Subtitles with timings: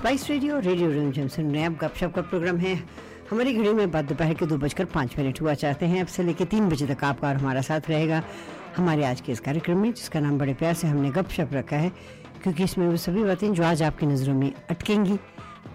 [0.00, 2.74] Spice radio radio Ranjan सुन रहे हैं आप गपशप का प्रोग्राम है।
[3.30, 6.22] हमारी घड़ी में बाद दोपहर के दो बजकर पाँच मिनट हुआ चाहते हैं। अब से
[6.22, 8.22] लेकर तीन बजे तक आपका और हमारा साथ रहेगा।
[8.76, 11.92] हमारे आज के इस कार्यक्रम में, जिसका नाम बड़े प्यार से हमने गपशप रखा है,
[12.42, 15.18] क्योंकि इसमें वो सभी बातें जो आज आपकी नज़रों में अटकेंगी,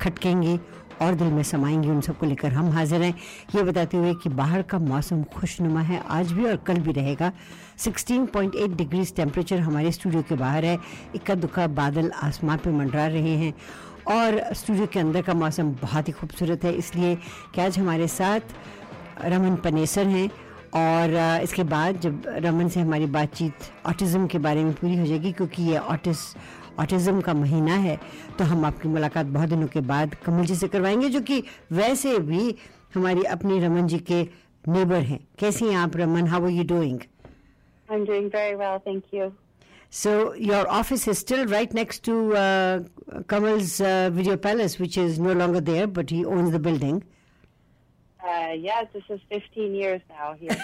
[0.01, 0.59] खटकेंगी
[1.01, 3.13] और दिल में समाएँगी, उन सबको लेकर हम हाजिर हैं।
[3.55, 7.31] ये बताते हुए कि बाहर का मौसम खुशनुमा है, आज भी और कल भी रहेगा।
[7.77, 10.79] 16.8 डिग्रीज टेम्परेचर हमारे स्टूडियो के बाहर है।
[11.15, 13.53] इक्का दुक्का बादल आसमान पे मंडरा रहे हैं।
[14.07, 17.15] और स्टूडियो के अंदर का मौसम बहुत ही खूबसूरत है इसलिए
[17.55, 18.53] कि आज हमारे साथ
[19.25, 20.29] रमन पनेसर हैं
[20.81, 25.31] और इसके बाद जब रमन से हमारी बातचीत ऑटिज़म के बारे में पूरी हो जाएगी
[25.31, 26.17] क्योंकि ये ऑटिस
[26.79, 27.99] ऑटिज़म का महीना है
[28.37, 32.17] तो हम आपकी मुलाकात बहुत दिनों के बाद कमल जी से करवाएँगे जो कि वैसे
[32.29, 32.55] भी
[32.95, 34.21] हमारी अपनी रमन जी के
[34.67, 36.27] नेबर हैं। कैसी हैं आप Raman?
[36.27, 36.99] How are you doing
[37.87, 39.25] I'm doing very well, thank you.
[39.89, 42.79] So your office is still right next to uh,
[43.27, 47.03] Kamal's uh, Video Palace, which is no longer there, but he owns the building.
[48.23, 50.57] Uh, yes, this is 15 years now here.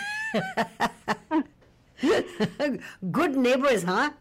[3.12, 4.12] Good neighbors, huh?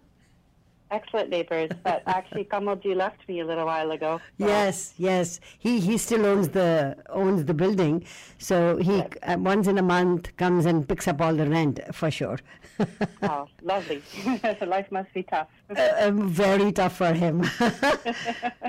[0.90, 4.20] Excellent neighbors, but actually Kamalji left me a little while ago.
[4.38, 5.40] so- Yes, yes.
[5.58, 8.04] He he still owns the owns the building,
[8.38, 9.08] so he Yes.
[9.22, 12.38] uh, once in a month comes and picks up all the rent for sure.
[13.22, 14.00] Oh, lovely.
[14.58, 15.48] So life must be tough.
[15.76, 17.44] Uh, um, very tough for him.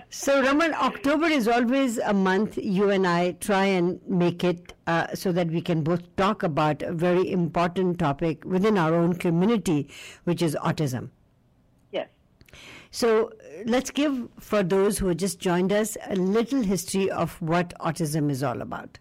[0.09, 5.15] so, Raman, October is always a month you and I try and make it uh,
[5.15, 9.87] so that we can both talk about a very important topic within our own community,
[10.25, 11.09] which is autism.
[12.91, 17.41] So, uh, let's give, for those who have just joined us, a little history of
[17.41, 18.99] what autism is all about.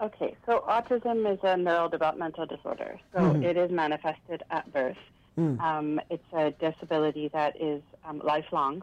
[0.00, 3.00] Okay, so autism is a neurodevelopmental disorder.
[3.12, 3.44] So Mhm.
[3.44, 4.96] it is manifested at birth.
[5.36, 5.60] Mm.
[5.60, 8.82] Um, it's a disability that is um, lifelong,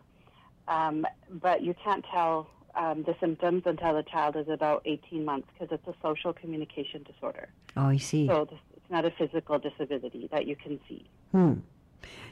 [0.67, 5.47] um, but you can't tell um, the symptoms until the child is about 18 months
[5.53, 7.47] because it's a social communication disorder.
[7.77, 8.27] Oh, I see.
[8.27, 11.05] So this, it's not a physical disability that you can see.
[11.31, 11.53] Hmm.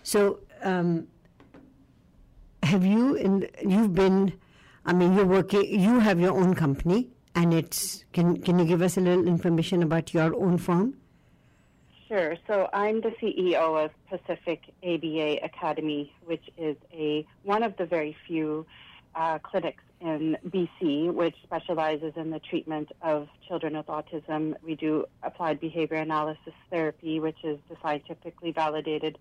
[0.03, 1.07] So, um,
[2.63, 4.33] have you in you've been?
[4.85, 5.65] I mean, you're working.
[5.67, 8.05] You have your own company, and it's.
[8.13, 10.95] Can Can you give us a little information about your own firm?
[12.07, 12.35] Sure.
[12.47, 18.15] So I'm the CEO of Pacific ABA Academy, which is a one of the very
[18.27, 18.65] few
[19.15, 24.53] uh, clinics in BC which specializes in the treatment of children with autism.
[24.61, 29.17] We do applied behavior analysis therapy, which is the scientifically validated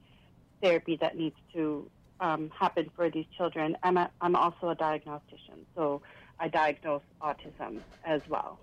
[0.61, 1.89] therapy that needs to
[2.21, 3.77] um, happen for these children.
[3.83, 6.03] I'm, a, I'm also a diagnostician, so
[6.39, 8.59] I diagnose autism as well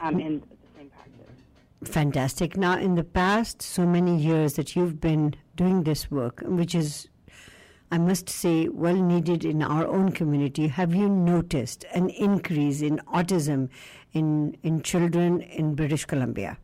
[0.00, 0.46] um, in the
[0.76, 1.36] same practice.
[1.84, 2.56] Fantastic.
[2.56, 7.08] Now, in the past so many years that you've been doing this work, which is,
[7.90, 12.98] I must say, well needed in our own community, have you noticed an increase in
[13.12, 13.70] autism
[14.12, 16.58] in in children in British Columbia?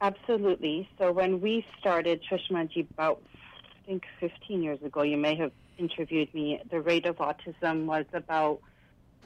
[0.00, 0.88] Absolutely.
[0.98, 3.47] So when we started Sushmaji about, I
[3.88, 8.60] think, 15 years ago, you may have interviewed me, the rate of autism was about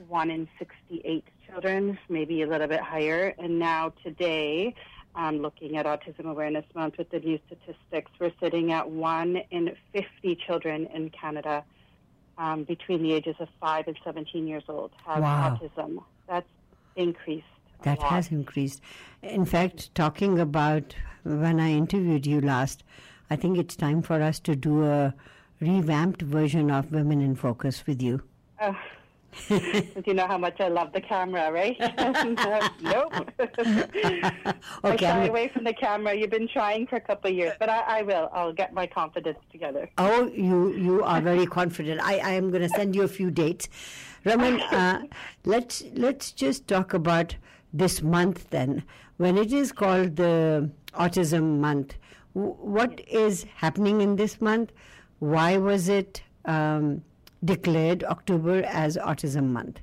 [0.08, 3.34] 1 in 68 children, maybe a little bit higher.
[3.38, 4.74] And now today,
[5.16, 9.74] um, looking at Autism Awareness Month with the new statistics, we're sitting at 1 in
[9.92, 11.64] 50 children in Canada
[12.38, 15.58] um, between the ages of 5 and 17 years old have Wow.
[15.60, 16.04] autism.
[16.28, 16.46] That's
[16.94, 17.46] increased.
[17.82, 18.10] That lot.
[18.10, 18.80] has increased.
[19.22, 22.84] In fact, talking about when I interviewed you last,
[23.30, 25.14] I think it's time for us to do a
[25.60, 28.22] revamped version of Women in Focus with you.
[28.60, 28.76] Oh.
[29.48, 31.74] You know how much I love the camera, right?
[32.82, 33.30] nope.
[33.38, 36.14] I Okay, shy I'm- away from the camera.
[36.14, 38.28] You've been trying for a couple of years, but I, I will.
[38.34, 39.88] I'll get my confidence together.
[39.96, 42.02] Oh, you you are very confident.
[42.02, 43.70] I, I am going to send you a few dates.
[44.26, 45.02] Raman, uh,
[45.46, 47.34] let's let's just talk about
[47.72, 48.82] this month then.
[49.16, 51.94] When it is called the Autism Month,
[52.34, 54.72] what is happening in this month?
[55.18, 57.02] Why was it um,
[57.44, 59.80] declared October as Autism Month?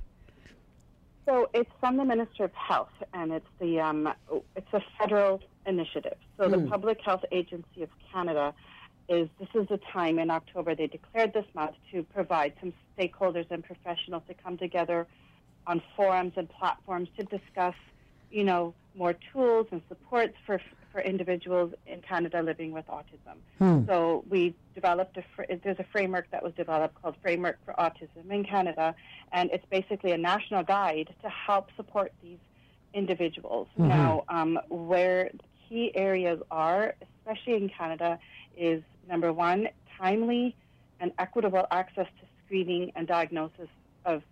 [1.26, 4.12] So it's from the Minister of Health, and it's the um,
[4.56, 6.16] it's a federal initiative.
[6.36, 8.52] So the Public Health Agency of Canada
[9.08, 13.46] is this is the time in October they declared this month to provide some stakeholders
[13.50, 15.06] and professionals to come together
[15.66, 17.74] on forums and platforms to discuss,
[18.30, 20.60] you know, more tools and supports for
[20.92, 23.36] for individuals in Canada living with autism.
[23.86, 28.30] So we developed a fr- there's a framework that was developed called Framework for Autism
[28.30, 28.94] in Canada,
[29.32, 32.38] and it's basically a national guide to help support these
[32.92, 33.68] individuals.
[33.88, 35.30] Now, um, where
[35.68, 38.18] key areas are, especially in Canada,
[38.56, 40.56] is number one, timely
[40.98, 43.68] and equitable access to screening and diagnosis
[44.04, 44.22] of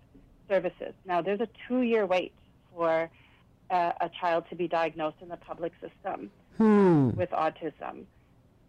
[0.49, 0.93] services.
[1.05, 2.33] Now, there's a two year wait
[2.75, 3.09] for
[3.71, 7.11] uh, a child to be diagnosed in the public system Hmm.
[7.11, 8.05] with autism.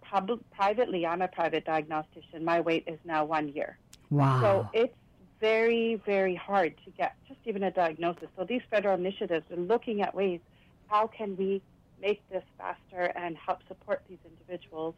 [0.02, 2.46] Pub- privately, I'm a private diagnostician.
[2.46, 3.78] My wait is now one year.
[4.10, 4.42] Wow.
[4.42, 4.96] So it's
[5.40, 8.28] very, very hard to get just even a diagnosis.
[8.38, 10.40] So these federal initiatives are looking at ways
[10.88, 11.62] how can we
[12.02, 14.96] make this faster and help support these individuals.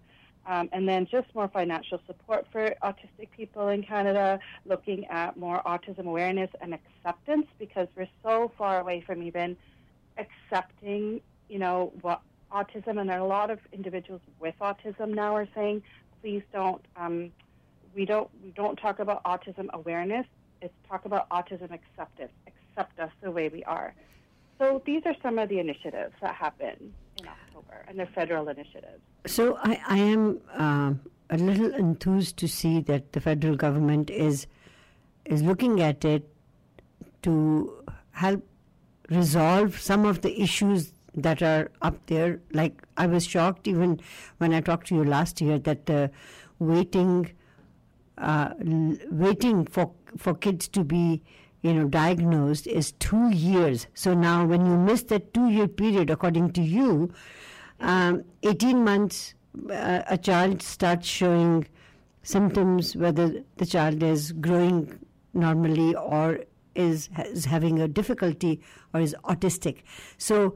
[0.47, 5.61] Um, and then just more financial support for autistic people in Canada, looking at more
[5.65, 9.55] autism awareness and acceptance because we're so far away from even
[10.17, 12.21] accepting, you know, what
[12.51, 15.83] autism and there are a lot of individuals with autism now are saying,
[16.21, 17.31] please don't um,
[17.95, 20.25] we don't we don't talk about autism awareness.
[20.61, 22.31] It's talk about autism acceptance.
[22.47, 23.93] Accept us the way we are.
[24.59, 29.01] So these are some of the initiatives that happen in October, and they're federal initiatives.
[29.25, 30.93] So I, I am uh,
[31.29, 34.47] a little enthused to see that the federal government is
[35.25, 36.27] is looking at it
[37.23, 38.45] to help
[39.09, 42.39] resolve some of the issues that are up there.
[42.53, 43.99] Like I was shocked even
[44.37, 46.11] when I talked to you last year that the
[46.59, 47.31] waiting
[48.17, 48.53] uh,
[49.09, 51.21] waiting for for kids to be
[51.61, 53.87] you know diagnosed is two years.
[53.93, 57.13] So now when you miss that two year period, according to you,
[57.79, 59.33] um, 18 months
[59.69, 61.67] uh, a child starts showing
[62.23, 64.99] symptoms whether the child is growing
[65.33, 66.39] normally or
[66.75, 68.61] is, is having a difficulty
[68.93, 69.79] or is autistic.
[70.17, 70.55] So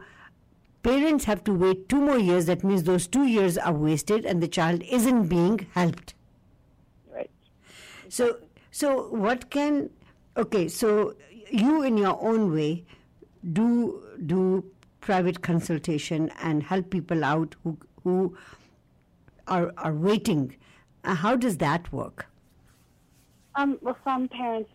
[0.85, 2.45] parents have to wait two more years.
[2.45, 6.13] That means those two years are wasted and the child isn't being helped.
[7.11, 7.31] Right.
[8.07, 8.37] So,
[8.71, 9.89] so what can?
[10.37, 11.15] Okay, so
[11.49, 12.85] you, in your own way,
[13.53, 14.63] do do
[15.01, 18.38] private consultation and help people out who who
[19.47, 20.55] are are waiting.
[21.03, 22.27] Uh, how does that work?
[23.55, 24.69] Um, well, some parents,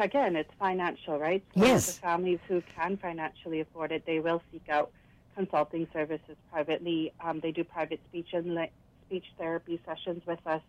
[0.00, 1.44] again, it's financial, right?
[1.54, 1.86] So Yes.
[1.86, 4.90] The families who can financially afford it, they will seek out
[5.34, 7.12] consulting services privately.
[7.24, 8.70] Um, they do private speech and li-
[9.06, 10.62] speech therapy sessions with us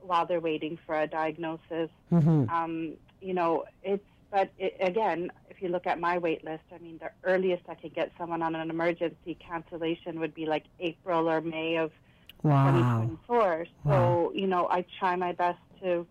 [0.00, 1.90] while they're waiting for a diagnosis.
[2.10, 2.48] Mm-hmm.
[2.48, 6.78] Um, you know, it's but it, again, if you look at my wait list, I
[6.78, 11.28] mean, the earliest I could get someone on an emergency cancellation would be like April
[11.28, 11.92] or May of
[12.42, 12.72] Wow.
[12.72, 13.66] 2024.
[13.86, 16.06] So, you know, I try my best to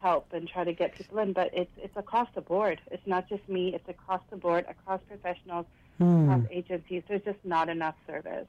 [0.00, 2.80] help and try to get people in, but it's it's across the board.
[2.90, 3.74] It's not just me.
[3.74, 5.66] It's across the board, across professionals,
[5.98, 6.42] Hmm.
[6.50, 7.02] agencies.
[7.08, 8.46] There's just not enough service.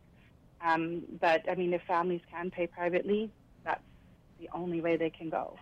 [0.62, 3.30] Um, but I mean, if families can pay privately,
[3.64, 3.84] that's
[4.40, 5.56] the only way they can go.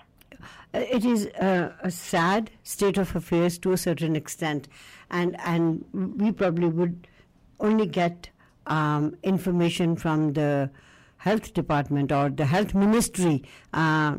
[0.73, 4.67] Uh, It is uh, a sad state of affairs to a certain extent,
[5.11, 7.07] and and we probably would
[7.59, 8.29] only get
[8.67, 10.69] um, information from the
[11.17, 13.43] health department or the health ministry
[13.73, 14.17] uh,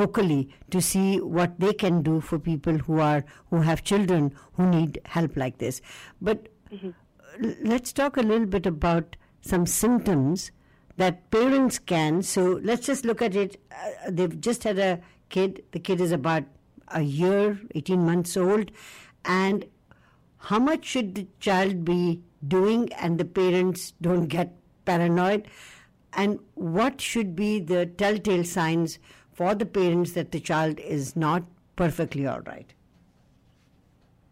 [0.00, 4.66] locally to see what they can do for people who are who have children who
[4.66, 5.80] need help like this.
[6.20, 6.92] But l-
[7.40, 10.50] let's talk a little bit about some symptoms
[10.96, 12.22] that parents can.
[12.22, 13.60] So let's just look at it.
[13.70, 15.64] Uh, they've just had a kid.
[15.72, 16.44] The kid is about
[16.88, 18.70] a year, 18 months old.
[19.24, 19.66] And
[20.38, 25.48] how much should the child be doing and the parents don't get paranoid?
[26.12, 28.98] And what should be the telltale signs
[29.32, 31.44] for the parents that the child is not
[31.76, 32.72] perfectly all right?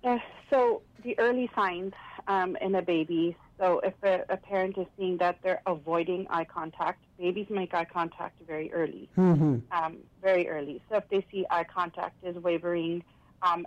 [0.04, 0.18] Uh,
[0.50, 1.92] so the early signs
[2.28, 3.36] um, in a baby.
[3.58, 7.84] So if a, a parent is seeing that they're avoiding eye contact, babies make eye
[7.84, 9.08] contact very early.
[9.16, 9.56] Mm-hmm.
[9.72, 10.82] um, very early.
[10.88, 13.02] So if they see eye contact is wavering
[13.42, 13.66] um,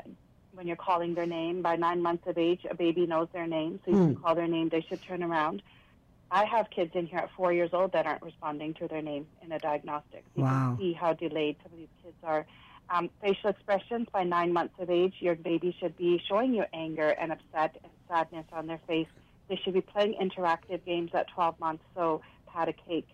[0.53, 3.79] when you're calling their name, by nine months of age, a baby knows their name,
[3.83, 4.69] so you can call their name.
[4.69, 5.63] They should turn around.
[6.29, 9.27] I have kids in here at four years old that aren't responding to their name
[9.43, 10.23] in a diagnostic.
[10.35, 10.75] You Wow.
[10.75, 12.45] can see how delayed some of these kids are.
[12.89, 17.09] Um, facial expressions by nine months of age, your baby should be showing you anger
[17.09, 19.07] and upset and sadness on their face.
[19.49, 23.07] They should be playing interactive games at 12 months, so pat a cake,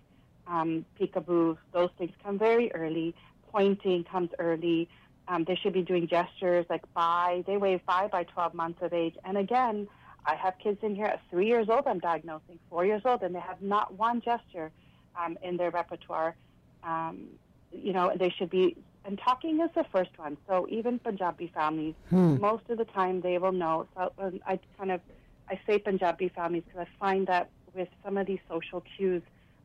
[0.49, 3.15] um, peekaboo, those things come very early.
[3.51, 4.89] Pointing comes early.
[5.27, 7.43] Um, they should be doing gestures like bye.
[7.45, 9.15] They wave bye by 12 months of age.
[9.23, 9.87] And again,
[10.25, 11.87] I have kids in here at three years old.
[11.87, 14.71] I'm diagnosing four years old, and they have not one gesture
[15.15, 16.35] um, in their repertoire.
[16.83, 17.27] Um,
[17.71, 18.75] you know, they should be
[19.09, 20.37] and talking is the first one.
[20.47, 22.39] So even Punjabi families, hmm.
[22.39, 23.87] most of the time they will know.
[23.95, 25.01] So um, I kind of
[25.49, 29.23] I say Punjabi families because I find that with some of these social cues,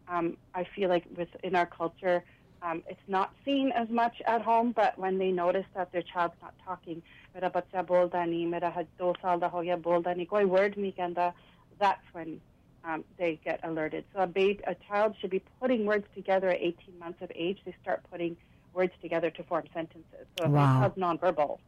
[0.08, 2.24] um, I feel like within our culture,
[2.62, 4.72] um, it's not seen as much at home.
[4.72, 7.02] But when they notice that their child's not talking,
[11.78, 12.40] that's when
[12.86, 14.04] um, they get alerted.
[14.14, 17.58] So a, a child should be putting words together at 18 months of age.
[17.66, 18.38] They start putting
[18.74, 20.26] words together to form sentences.
[20.38, 20.80] So if Wow.
[20.80, 21.58] child's nonverbal,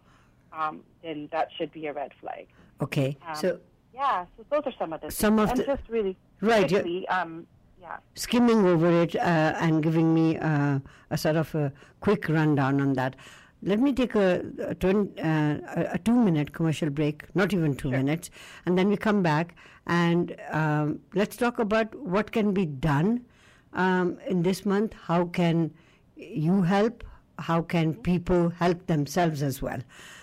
[0.53, 2.47] um, then that should be a red flag.
[2.81, 3.17] Okay.
[3.27, 3.61] Um, so
[3.95, 7.09] Yeah, so those are some of the Some of and the- just really Right, quickly,
[7.09, 7.47] um,
[7.81, 7.97] yeah.
[8.15, 9.21] skimming over it uh,
[9.65, 13.17] and giving me uh, a sort of a quick rundown on that.
[13.63, 17.75] Let me take a, a, twen- uh, a- a two minute commercial break, not even
[17.75, 18.29] two minutes,
[18.67, 19.55] and then we come back
[19.87, 23.25] and um, let's talk about what can be done
[23.73, 24.93] um, in this month.
[24.93, 25.73] How can
[26.17, 27.05] you help?
[27.39, 29.81] How can people help themselves as well?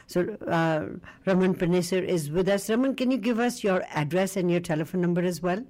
[0.07, 0.85] So, uh,
[1.25, 2.69] Raman Panesar is with us.
[2.69, 5.63] Raman, can you give us your address and your telephone number as well?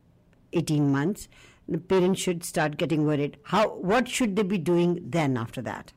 [0.54, 1.28] 18 months.
[1.72, 3.38] The parents should start getting worried.
[3.44, 5.94] How what should they be doing then after that?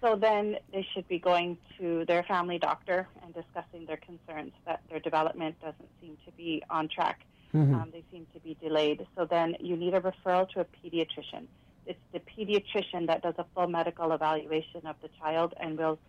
[0.00, 4.82] So then they should be going to their family doctor and discussing their concerns that
[4.90, 7.20] their development doesn't seem to be on track.
[7.54, 9.06] Um, they seem to be delayed.
[9.16, 11.46] So then you need a referral to a pediatrician.
[11.86, 16.00] It's the pediatrician that does a full medical evaluation of the child and will,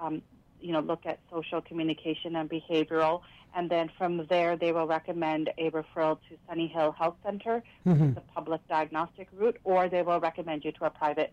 [0.00, 0.22] um,
[0.60, 3.22] you know, look at social communication and behavioral.
[3.54, 7.96] And then from there, they will recommend a referral to Sunny Hill Health Center, which
[7.96, 8.14] is mm-hmm.
[8.14, 11.32] the public diagnostic route, or they will recommend you to a private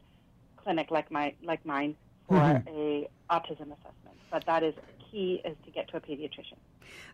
[0.58, 1.96] clinic like my like mine
[2.28, 2.68] for mm-hmm.
[2.70, 4.18] a autism assessment.
[4.32, 4.74] But that is
[5.10, 6.58] key is to get to a pediatrician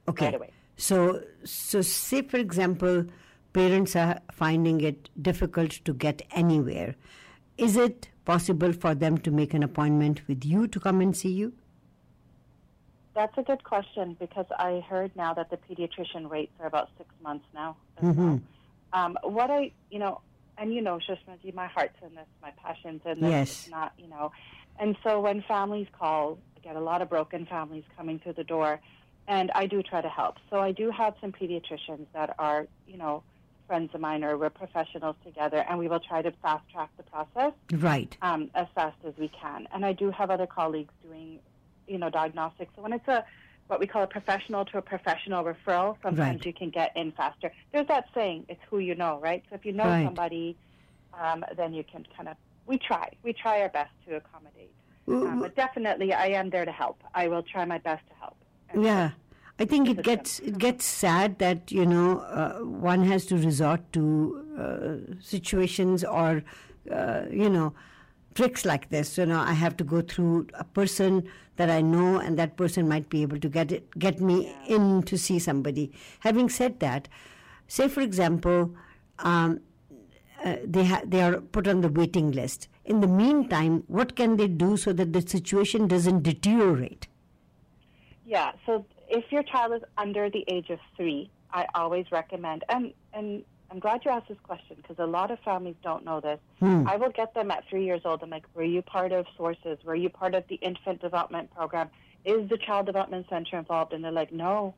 [0.08, 0.26] Okay.
[0.26, 0.50] right away.
[0.78, 3.06] So so say for example,
[3.54, 6.96] parents are finding it difficult to get anywhere.
[7.58, 11.32] Is it possible for them to make an appointment with you to come and see
[11.32, 11.54] you?
[13.16, 17.10] That's a good question because I heard now that the pediatrician rates are about six
[17.24, 17.78] months now.
[18.02, 18.16] Mhm.
[18.18, 18.42] well.
[18.94, 20.22] Um, what I, you know,
[20.58, 23.30] and you know, Sushmaji, my heart's in this, my passion's in this.
[23.30, 23.50] Yes.
[23.64, 24.32] It's not, you know,
[24.80, 28.44] and so when families call, I get a lot of broken families coming through the
[28.44, 28.80] door,
[29.28, 30.38] and I do try to help.
[30.50, 33.24] So I do have some pediatricians that are, you know,
[33.68, 37.04] friends of mine or we're professionals together, and we will try to fast track the
[37.04, 38.16] process Right.
[38.22, 39.68] um, as fast as we can.
[39.74, 41.40] And I do have other colleagues doing,
[41.88, 42.72] you know, diagnostics.
[42.76, 43.24] So when it's a
[43.68, 46.46] what we call a professional to a professional referral, sometimes Right.
[46.46, 47.52] you can get in faster.
[47.74, 49.44] There's that saying, it's who you know, right?
[49.50, 50.06] So if you know Right.
[50.06, 50.56] somebody,
[51.20, 52.38] um, then you can kind of,
[52.68, 53.10] we try.
[53.24, 54.76] We try our best to accommodate.
[55.08, 57.02] Um, but definitely, I am there to help.
[57.14, 58.38] I will try my best to help.
[58.76, 59.12] Yeah,
[59.60, 63.82] I think it gets it gets sad that you know uh, one has to resort
[63.94, 66.44] to uh, situations or
[66.92, 67.74] uh, you know
[68.36, 69.18] tricks like this.
[69.18, 72.88] You know, I have to go through a person that I know, and that person
[72.88, 75.92] might be able to get it get me in to see somebody.
[76.20, 77.08] Having said that,
[77.68, 78.76] say for example.
[79.20, 79.62] Um,
[80.44, 82.68] uh, they ha- they are put on the waiting list.
[82.84, 87.08] In the meantime, what can they do so that the situation doesn't deteriorate?
[88.26, 92.94] Yeah, so if your child is under the age of three, I always recommend, and,
[93.14, 96.40] and I'm glad you asked this question because a lot of families don't know this.
[96.88, 98.22] I will get them at three years old.
[98.24, 99.80] I'm like, were you part of Sources?
[99.84, 101.90] Were you part of the infant development program?
[102.24, 103.94] Is the Child Development Center involved?
[103.94, 104.76] And they're like, no.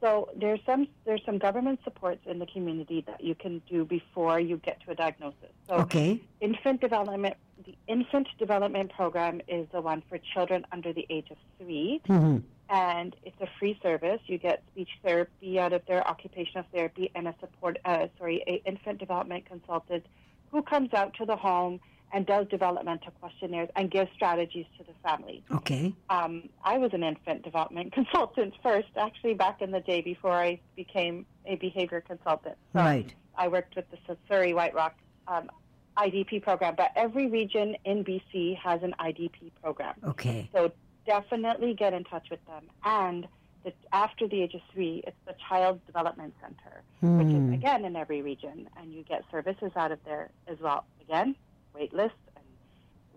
[0.00, 4.38] So there's some there's some government supports in the community that you can do before
[4.38, 5.52] you get to a diagnosis.
[5.68, 6.20] So Okay.
[6.40, 11.38] infant development the infant development program is the one for children under the age of
[11.58, 12.42] 3 Mhm.
[12.68, 17.28] And it's a free service you get speech therapy out of their occupational therapy and
[17.28, 20.04] a support uh, sorry a infant development consultant
[20.50, 21.80] who comes out to the home
[22.12, 25.92] and does developmental questionnaires and gives strategies to the family Okay.
[26.10, 30.60] um, I was an infant development consultant first, actually back in the day before I
[30.76, 32.56] became a behavior consultant.
[32.72, 33.12] So Right.
[33.36, 34.94] I worked with the Surrey White Rock
[35.28, 35.50] um,
[35.98, 39.94] IDP program, but every region in BC has an IDP program.
[40.04, 40.48] Okay.
[40.52, 40.72] So
[41.06, 42.64] definitely get in touch with them.
[42.84, 43.26] And
[43.64, 47.52] the, after the age of three, it's the Child Development Center, which is hmm.
[47.52, 50.84] again in every region, and you get services out of there as well.
[51.00, 51.34] Again,
[51.74, 52.44] wait lists and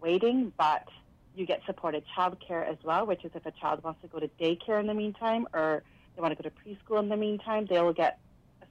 [0.01, 0.87] waiting, but
[1.35, 4.29] you get supported childcare as well, which is if a child wants to go to
[4.39, 5.83] daycare in the meantime or
[6.15, 8.19] they want to go to preschool in the meantime, they'll get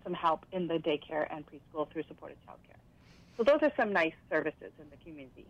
[0.04, 2.76] some help in the daycare and preschool through supported childcare.
[3.36, 5.46] So those are some nice services in the community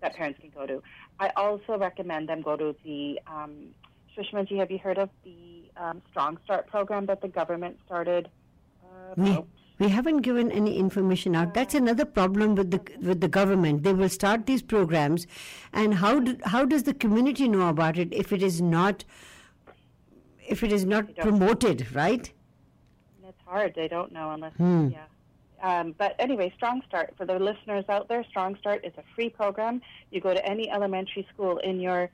[0.00, 0.82] that parents can go to.
[1.18, 3.68] I also recommend them go to the um,
[4.16, 8.28] have you heard of the um, Strong Start program that the government started?
[8.82, 9.44] Uh, We,
[9.78, 11.52] we haven't given any information out.
[11.52, 13.82] That's another problem with the with the government.
[13.82, 15.26] They will start these programs,
[15.72, 19.04] and how do, how does the community know about it if it is not
[20.48, 22.32] if it is not promoted, right?
[23.28, 23.74] It's hard.
[23.74, 24.88] They don't know unless, Hmm.
[24.92, 25.04] yeah.
[25.62, 29.28] Um, but anyway, Strong Start, for the listeners out there, Strong Start is a free
[29.30, 29.80] program.
[30.10, 32.10] You go to any elementary school in your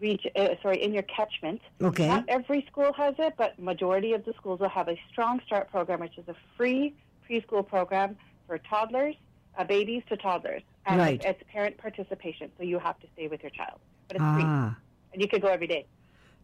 [0.00, 1.60] region, uh, sorry, in your catchment.
[1.80, 2.08] Okay.
[2.08, 5.70] Not every school has it, but majority of the schools will have a Strong Start
[5.70, 6.94] program, which is a free
[7.28, 9.14] preschool program for toddlers,
[9.56, 10.62] uh, babies to toddlers.
[10.86, 11.24] And Right.
[11.24, 13.78] it's parent participation, so you have to stay with your child.
[14.08, 14.74] But it's free, Ah,
[15.12, 15.86] and you could go every day.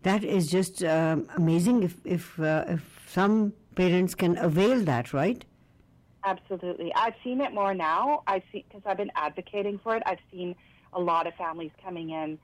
[0.04, 1.83] that is just um, amazing.
[1.83, 5.45] If if uh, if some parents can avail that, right?
[6.25, 6.92] Absolutely.
[6.94, 8.22] I've seen it more now.
[8.26, 10.02] I've seen because I've been advocating for it.
[10.06, 10.54] I've seen
[10.92, 12.38] a lot of families coming in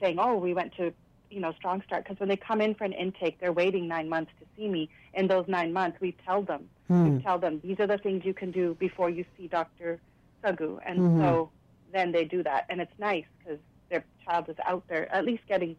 [0.00, 0.92] saying, "Oh, we went to,
[1.30, 4.08] you know, Strong Start." Because when they come in for an intake, they're waiting nine
[4.08, 4.88] months to see me.
[5.14, 8.34] In those nine months, we tell them, we tell them these are the things you
[8.34, 10.00] can do before you see Doctor
[10.42, 11.50] Sagu, and so
[11.92, 15.46] then they do that, and it's nice because their child is out there at least
[15.48, 15.76] getting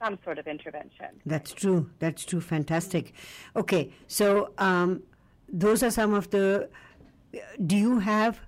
[0.00, 1.20] some sort of intervention.
[1.26, 1.90] That's true.
[1.98, 2.40] That's true.
[2.40, 3.12] Fantastic.
[3.56, 5.02] Okay, so um,
[5.48, 6.68] those are some of the.
[7.64, 8.40] Do you have?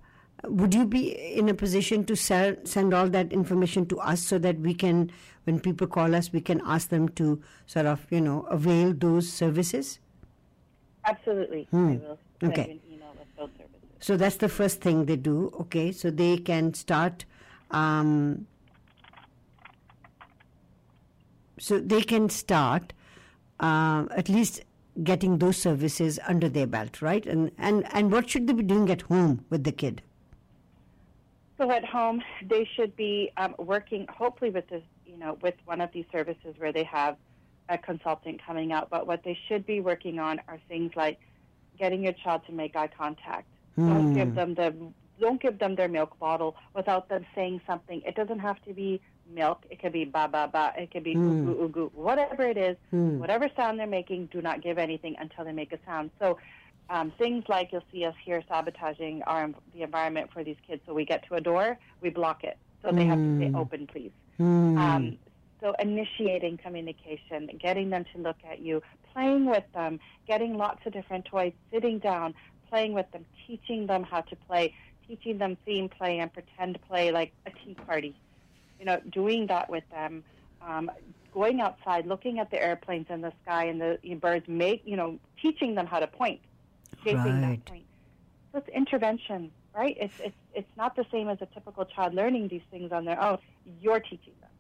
[0.45, 4.39] Would you be in a position to sell, send all that information to us so
[4.39, 5.13] that we can,
[5.45, 9.31] when people call us, we can ask them to sort of, you know, avail those
[9.31, 9.99] services?
[11.05, 12.65] Absolutely, will Okay.
[12.65, 13.89] you an email with those services.
[14.01, 15.53] So that's the first thing they do.
[15.61, 17.27] Okay, so they can start.
[17.71, 18.47] Um,
[21.59, 22.95] so they can start
[23.61, 24.63] uh, at least
[25.03, 27.25] getting those services under their belt, right?
[27.27, 30.03] And and and what should they be doing at home with the kid?
[31.59, 35.83] So at home, they should be um, working, hopefully, with this, you know, with one
[35.83, 37.17] of these services where they have
[37.69, 38.89] a consultant coming out.
[38.89, 41.19] But what they should be working on are things like
[41.79, 43.47] getting your child to make eye contact.
[43.77, 44.75] Don't give them the
[45.21, 48.01] don't give them their milk bottle without them saying something.
[48.07, 49.01] It doesn't have to be
[49.35, 49.65] milk.
[49.71, 50.73] It could be ba ba ba.
[50.77, 51.91] It could be ooh ooh ooh.
[51.95, 52.77] Whatever it is,
[53.21, 56.11] whatever sound they're making, do not give anything until they make a sound.
[56.19, 56.39] So
[56.89, 60.83] um, things like you'll see us here sabotaging our the environment for these kids.
[60.87, 63.87] So we get to a door, we block it, so they have to say open,
[63.87, 64.13] please.
[64.79, 65.19] Um,
[65.61, 70.93] so initiating communication, getting them to look at you, playing with them, getting lots of
[70.93, 72.35] different toys, sitting down,
[72.71, 74.75] playing with them, teaching them how to play,
[75.07, 78.15] teaching them theme play and pretend play like a tea party.
[78.81, 80.25] You know, doing that with them,
[80.67, 80.91] um,
[81.33, 85.19] going outside, looking at the airplanes in the sky and the birds, make you know,
[85.41, 86.41] teaching them how to point,
[87.05, 87.41] shaping Right.
[87.43, 87.85] that point.
[88.53, 89.97] So it's intervention, right?
[90.01, 93.21] It's it's it's not the same as a typical child learning these things on their
[93.23, 93.39] own.
[93.81, 94.51] You're teaching them.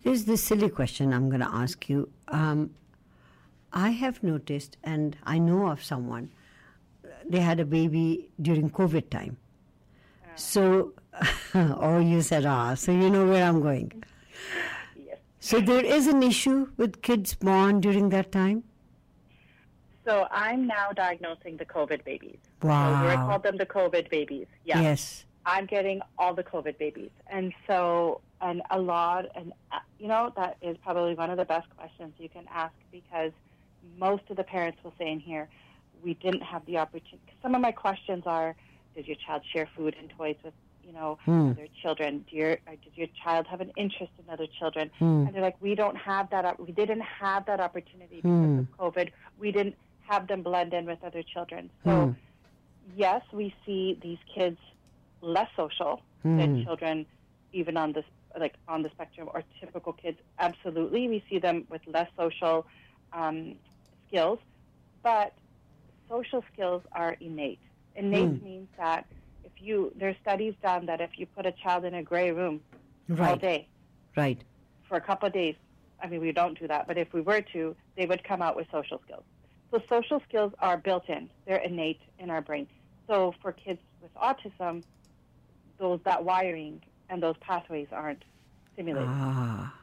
[0.00, 2.10] Here's this silly question I'm going to ask you.
[2.28, 2.74] Um,
[3.72, 6.30] I have noticed, and I know of someone,
[7.28, 9.38] they had a baby during COVID time.
[10.36, 10.92] So,
[11.54, 14.02] oh, you said, ah, so you know where I'm going.
[14.96, 15.18] Yes.
[15.40, 18.64] So there is an issue with kids born during that time?
[20.04, 22.38] So I'm now diagnosing the COVID babies.
[22.60, 23.26] So we Wow.
[23.28, 24.46] called them the COVID babies.
[24.64, 24.80] Yeah.
[24.80, 25.24] Yes.
[25.46, 27.10] I'm getting all the COVID babies.
[27.28, 31.44] And so, and a lot, and uh, you know, that is probably one of the
[31.44, 33.32] best questions you can ask because
[33.98, 35.48] most of the parents will say in here,
[36.02, 37.32] we didn't have the opportunity.
[37.42, 38.56] Some of my questions are,
[38.94, 41.50] did your child share food and toys with, you know, hmm.
[41.50, 42.24] other children?
[42.30, 44.90] Do your, did your child have an interest in other children?
[44.98, 45.26] Hmm.
[45.26, 46.58] And they're like, we don't have that.
[46.60, 48.58] We didn't have that opportunity because hmm.
[48.60, 49.10] of COVID.
[49.38, 49.76] We didn't
[50.08, 51.70] have them blend in with other children.
[51.84, 52.14] So,
[52.96, 54.58] yes, we see these kids
[55.20, 57.06] less social than children,
[57.52, 58.04] even on this
[58.38, 60.18] like on the spectrum or typical kids.
[60.38, 62.66] Absolutely, we see them with less social
[63.12, 63.56] um,
[64.08, 64.38] skills,
[65.02, 65.32] but
[66.08, 67.60] social skills are innate.
[67.96, 69.06] Innate means that
[69.44, 72.60] if you there's studies done that if you put a child in a gray room
[73.10, 73.40] all Right.
[73.40, 73.68] day
[74.16, 74.42] Right.
[74.88, 75.54] for a couple of days.
[76.02, 78.56] I mean, we don't do that, but if we were to, they would come out
[78.56, 79.22] with social skills.
[79.70, 82.66] So social skills are built in; they're innate in our brain.
[83.06, 84.82] So for kids with autism,
[85.78, 88.24] those that wiring and those pathways aren't
[88.72, 89.08] stimulated.
[89.10, 89.74] Ah.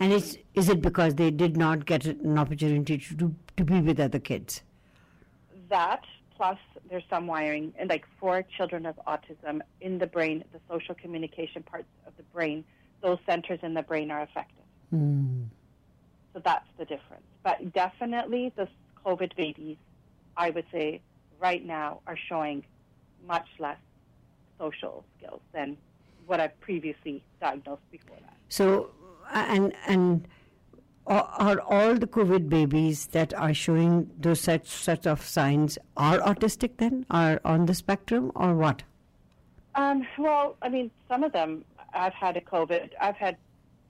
[0.00, 3.80] And it's, is it because they did not get an opportunity to, to, to be
[3.80, 4.62] with other kids?
[5.68, 6.02] That
[6.36, 6.58] plus
[6.88, 11.62] there's some wiring, and like for children of autism in the brain, the social communication
[11.62, 12.64] parts of the brain,
[13.02, 14.64] those centers in the brain are affected.
[14.92, 15.46] Mm.
[16.32, 17.24] So that's the difference.
[17.42, 18.68] But definitely the
[19.04, 19.76] COVID babies,
[20.36, 21.00] I would say,
[21.40, 22.64] right now are showing
[23.26, 23.78] much less
[24.58, 25.76] social skills than
[26.26, 28.36] what I've previously diagnosed before that.
[28.48, 28.90] So,
[29.32, 30.26] and and
[31.08, 36.76] are all the COVID babies that are showing those such such of signs are autistic
[36.76, 38.82] then, are on the spectrum, or what?
[39.74, 41.64] Um, well, I mean, some of them.
[41.94, 42.90] I've had a COVID.
[43.00, 43.36] I've had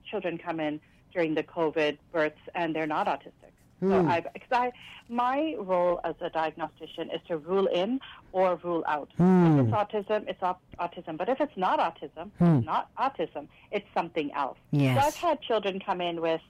[0.09, 0.79] children come in
[1.13, 3.33] during the COVID births, and they're not autistic.
[3.81, 4.07] So Hmm.
[4.09, 4.71] I've, cause I,
[5.07, 7.99] my role as a diagnostician is to rule in
[8.33, 9.09] or rule out.
[9.17, 9.59] Hmm.
[9.59, 11.17] If it's autism, it's au- autism.
[11.17, 12.57] But if it's not autism, Hmm.
[12.57, 13.47] it's not autism.
[13.71, 14.57] It's something else.
[14.73, 15.05] So Yes.
[15.07, 16.41] I've had children come in with,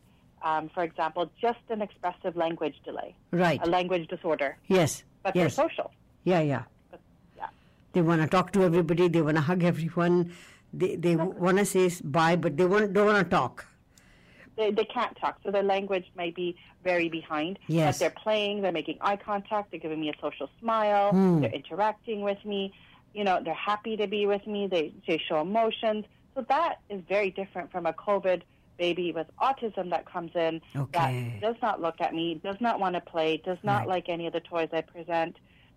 [0.43, 3.59] um, for example, just an expressive language delay, Right.
[3.63, 5.03] a language disorder, Yes.
[5.23, 5.55] but yes.
[5.55, 5.91] they're social.
[6.23, 6.41] Yeah.
[6.41, 6.63] Yeah.
[6.91, 6.99] But,
[7.37, 7.47] yeah.
[7.93, 9.07] They want to talk to everybody.
[9.07, 10.33] They want to hug everyone.
[10.73, 13.65] They they want to say bye, but they want don't want to talk.
[14.55, 17.57] they, they can't talk, so their language may be very behind.
[17.67, 17.95] Yes.
[17.95, 21.39] But they're playing, they're making eye contact, they're giving me a social smile, Hmm.
[21.41, 22.73] they're interacting with me.
[23.13, 24.67] You know, they're happy to be with me.
[24.67, 26.05] They they show emotions.
[26.35, 28.41] So that is very different from a COVID
[28.79, 31.39] baby with autism that comes in Okay.
[31.41, 33.87] that does not look at me, does not want to play, does not Right.
[33.89, 35.35] like any of the toys I present.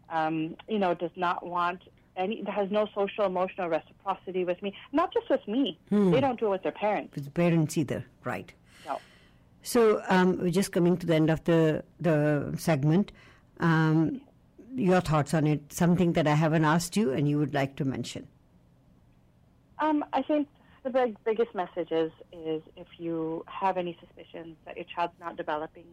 [0.09, 1.81] Um, you know, does not want
[2.17, 4.75] any, has no social emotional reciprocity with me.
[4.93, 5.79] Not just with me.
[5.89, 6.11] Hmm.
[6.13, 7.15] They don't do it with their parents.
[7.15, 8.53] With parents either, right?
[8.87, 8.99] No.
[9.63, 13.13] So um, we're just coming to the end of the the segment.
[13.61, 14.21] Um,
[14.75, 15.61] your thoughts on it?
[15.73, 18.27] Something that I haven't asked you, and you would like to mention?
[19.79, 20.49] Um, I think
[20.85, 25.37] the big, biggest message is, is if you have any suspicions that your child's not
[25.37, 25.85] developing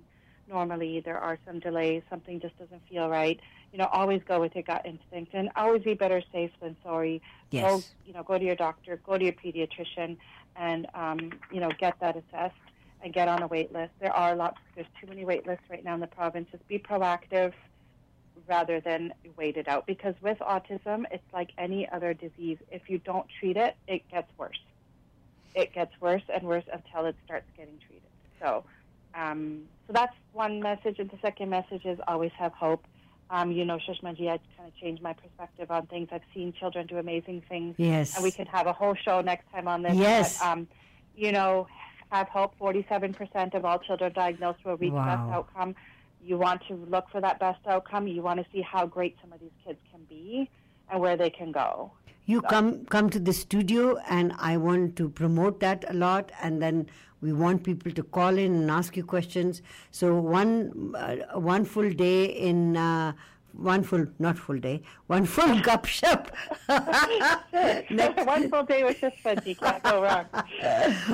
[0.47, 3.39] normally, there are some delays, something just doesn't feel right,
[3.71, 7.21] you know, always go with your gut instinct and always be better safe than sorry.
[7.51, 7.93] Go, Yes.
[8.05, 10.17] you know, go to your doctor, go to your pediatrician,
[10.55, 12.55] and, um, you know, get that assessed
[13.03, 13.91] and get on a wait list.
[13.99, 16.47] There are lots, there's too many wait lists right now in the province.
[16.51, 17.53] Just be proactive
[18.47, 19.85] rather than wait it out.
[19.85, 22.57] Because with autism, it's like any other disease.
[22.71, 24.59] If you don't treat it, it gets worse.
[25.55, 28.09] It gets worse and worse until it starts getting treated.
[28.41, 28.63] So,
[29.15, 30.99] um, so that's one message.
[30.99, 32.85] And the second message is always have hope.
[33.31, 36.09] Um, you know, Sushmaji, I kind of changed my perspective on things.
[36.11, 37.75] I've seen children do amazing things.
[37.77, 38.15] Yes.
[38.15, 39.95] And we could have a whole show next time on this.
[39.95, 40.39] Yes.
[40.39, 40.67] But, um,
[41.15, 41.67] you know,
[42.11, 42.57] have hope.
[42.59, 45.05] 47% of all children diagnosed will reach Wow.
[45.05, 45.75] best outcome.
[46.21, 48.07] You want to look for that best outcome.
[48.07, 50.49] You want to see how great some of these kids can be
[50.89, 51.91] and where they can go.
[52.29, 56.31] You come come to the studio, and I want to promote that a lot.
[56.43, 56.85] And then
[57.21, 59.63] we want people to call in and ask you questions.
[59.89, 62.77] So one uh, one full day in.
[62.77, 63.13] Uh,
[63.53, 66.31] one full, not full day, one full Gup Shup.
[66.69, 70.25] One full day with Sushmaji can't go wrong.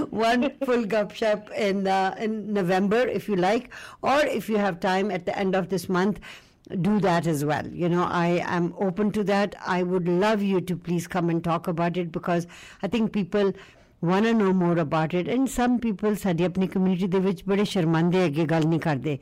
[0.10, 4.80] one full Gup Shup in uh, in November, if you like, or if you have
[4.80, 6.20] time at the end of this month,
[6.83, 7.69] do that as well.
[7.75, 9.55] You know, I am open to that.
[9.69, 12.47] I would love you to please come and talk about it because
[12.83, 13.53] I think people
[14.03, 17.65] want to know more about it and some people ਸਾਡੀ ਆਪਣੀ community ਦੇ ਵਿੱਚ ਬੜੇ
[17.73, 19.19] ਸ਼ਰਮੰਦੇ ਹੈਗੇ ਗੱਲ ਨਹੀਂ ਕਰਦੇ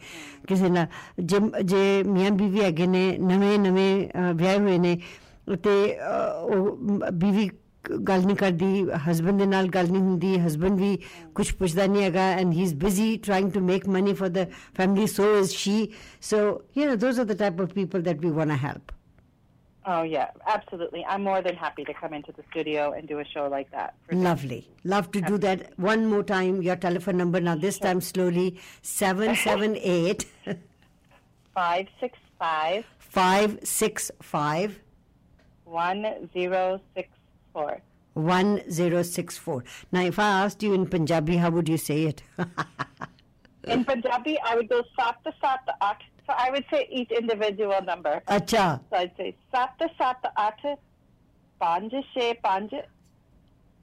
[0.49, 0.87] ਕਿਸੇ ਨਾਲ
[1.33, 3.91] ਜੇ ਜੇ ਮੀਆਂ ਬੀਵੀ ਹੈਗੇ ਨੇ ਨਵੇਂ ਨਵੇਂ
[4.35, 4.97] ਵਿਆਹ ਹੋਏ ਨੇ
[5.65, 7.49] ਤੇ ਅਹ, ਉਹ ਮ- ਬੀਵੀ
[8.08, 10.98] ਗੱਲ ਨਹੀਂ ਕਰਦੀ ਹਸਬੰਡ ਦੇ ਨਾਲ ਗੱਲ ਨਹੀਂ ਹੁੰਦੀ ਹਸਬੰਡ ਵੀ
[11.36, 15.08] ਕੁਝ ਪੁੱਛਦਾ ਨਹੀਂ ਹੈਗਾ and he is busy trying to make money for the family
[15.08, 15.78] so is she
[16.32, 16.38] so
[16.78, 18.92] you نو those are the type of people that we want to help
[19.86, 21.02] Oh, yeah, absolutely.
[21.06, 23.96] I'm more than happy to come into the studio and do a show like that.
[24.12, 24.60] Lovely.
[24.86, 25.32] Love to absolutely.
[25.32, 25.74] do that.
[25.78, 27.88] One more time, your telephone number now, this sure.
[27.88, 28.46] time slowly
[28.84, 30.26] 778
[31.54, 34.80] 565 565
[35.66, 37.23] 1065.
[37.54, 37.82] 1064.
[38.14, 42.22] 1064 now if i asked you in punjabi how would you say it
[43.66, 45.98] In Punjabi, I would go sat sat at.
[46.28, 48.22] So I would say each individual number.
[48.28, 50.60] acha So I'd say sat sat at
[51.62, 52.84] panj she panj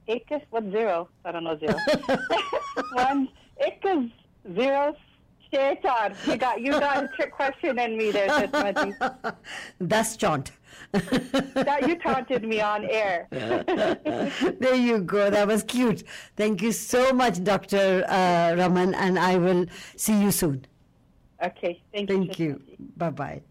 [0.07, 1.09] ek what zero?
[1.25, 1.75] I don't know zero.
[2.93, 3.29] One
[3.59, 3.83] ek
[4.55, 4.95] zero
[5.49, 6.11] she char.
[6.27, 9.35] You got you got a trick question in me there, Sushmaji.
[9.79, 10.51] that's chant
[10.91, 13.27] That you taunted me on air.
[13.31, 15.29] there you go.
[15.29, 16.03] That was cute.
[16.35, 18.03] Thank you so much, Dr.
[18.07, 20.65] Uh, Raman, and I will see you soon.
[21.43, 22.17] Okay, thank you.
[22.17, 22.61] Thank you.
[22.97, 23.41] Bye bye.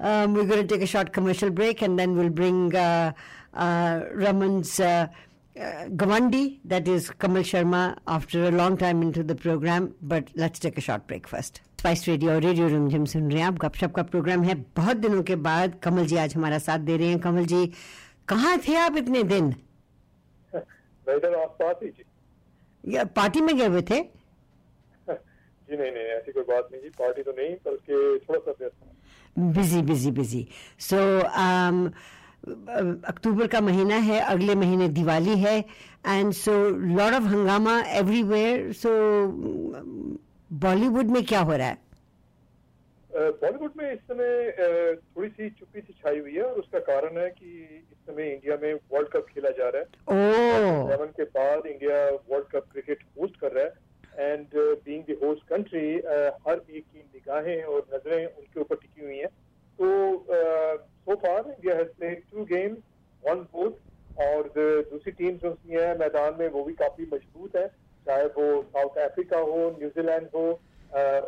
[0.00, 3.12] Um, we're going to take a short commercial break and then we'll bring uh,
[3.54, 5.08] uh, Raman's uh,
[5.58, 9.94] uh, Gawandi, that is Kamal Sharma, after a long time into the program.
[10.00, 11.60] But let's take a short break first.
[11.78, 15.22] Spice radio और radio Rimjhim सुन रहे हैं आप। गपशप का programme है। बहुत दिनों
[15.22, 17.66] के बाद कमल जी आज हमारा साथ दे रहे हैं। कमल जी
[18.28, 19.54] कहाँ थे आप इतने दिन?
[22.84, 24.00] या पार्टी में गए हुए थे?
[25.08, 28.70] जी नहीं नहीं ऐसी कोई बात नहीं जी। पार्टी तो नहीं बल्कि थोड़ा सा
[29.38, 30.46] busy busy busy.
[30.80, 30.96] So
[33.08, 35.58] October का महीना है अगले महीने दिवाली है
[36.06, 38.90] and so lot of hungama everywhere so
[40.52, 41.76] Bollywood में क्या हो रहा है?
[43.10, 44.50] बॉलीवुड में इस समय
[45.16, 47.50] थोड़ी सी चुप्पी सी छाई हुई है और उसका कारण है कि
[47.92, 49.86] इस समय इंडिया में वर्ल्ड कप खेला जा रहा है।
[50.88, 51.98] सेवन के बाद India
[52.30, 55.86] world cup cricket host कर रहा है। And being the host country
[56.46, 59.28] हर एक की निगाहें और नज़रें उनके ऊपर टिकी हुई हैं।
[59.78, 59.86] तो
[60.28, 62.76] so far India has played two game
[63.22, 67.66] won both और दूसरी टीम जो है मैदान में वो भी काफ़ी मज़बूत है।
[68.08, 70.44] चाहे वो साउथ अफ्रीका हो न्यूजीलैंड हो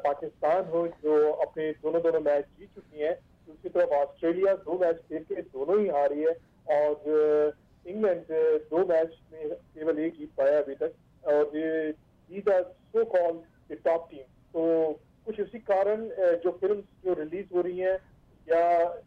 [0.05, 3.15] पाकिस्तान हो, जो अपने दोनों दोनों मैच जीत चुकी हैं
[3.49, 6.33] दूसरी तरफ़ ऑस्ट्रेलिया दो मैच खेल के दोनों ही हारी है
[6.77, 7.53] और
[7.87, 8.33] इंग्लैंड
[8.71, 10.93] दो मैच में केवल एक जीत पाया अभी तक
[11.29, 11.71] और ये
[12.31, 13.43] these are so called
[13.85, 14.23] top team
[14.55, 14.67] तो
[15.27, 16.09] कुछ उसी कारण
[16.45, 17.99] जो फ़िल्म जो रिलीज़ हो रही हैं
[18.49, 18.63] या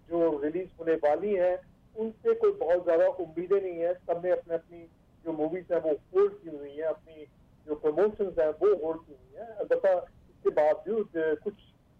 [0.10, 1.56] जो रिलीज़ होने वाली हैं,
[1.96, 4.80] उनसे कोई बहुत ज़्यादा उम्मीदें नहीं है। सबने अपने अपनी
[5.26, 7.26] जो मूवीज़ है वो होल्ड की हुई है, अपनी
[7.67, 9.93] जो प्रमोशन है, वो होल्ड की हुई है। अलबत्ता,
[10.30, 11.10] इसके बावजूद
[11.43, 11.54] कुछ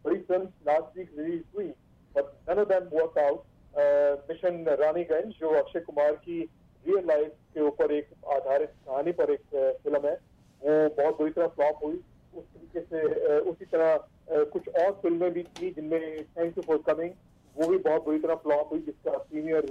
[0.06, 1.68] बड़ी फ़िल्म लास्ट वीक रिलीज़ हुई
[2.16, 6.40] but none of work out mission Raniganj, जो अक्षय कुमार की
[6.86, 9.46] रियल लाइफ के ऊपर एक आधारित कहानी पर एक
[9.84, 10.14] फ़िल्म है,
[10.62, 12.00] वो बहुत बुरी तरह फ्लॉप हुई।
[12.34, 17.12] उस तरीके से उसी तरह कुछ और फ़िल्में भी थी जिनमें थैंक यू फॉर कमिंग
[17.56, 19.66] वो भी बहुत बुरी तरह फ्लॉप हुई, जिसका premiere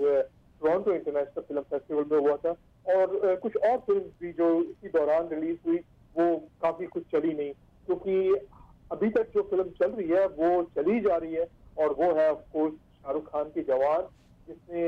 [0.61, 2.53] Toronto international film festival में हुआ था।
[2.87, 5.77] और कुछ और फ़िल्म भी जो इसी दौरान रिलीज़ हुई,
[6.17, 7.53] वो काफ़ी कुछ चली नहीं।
[7.87, 8.47] क्योंकि
[8.91, 11.47] अभी तक जो फ़िल्म चल रही है, वो चली जा रही है
[11.79, 14.03] और वो है ऑफकोर्स शाहरुख खान की जवान,
[14.49, 14.83] जिसने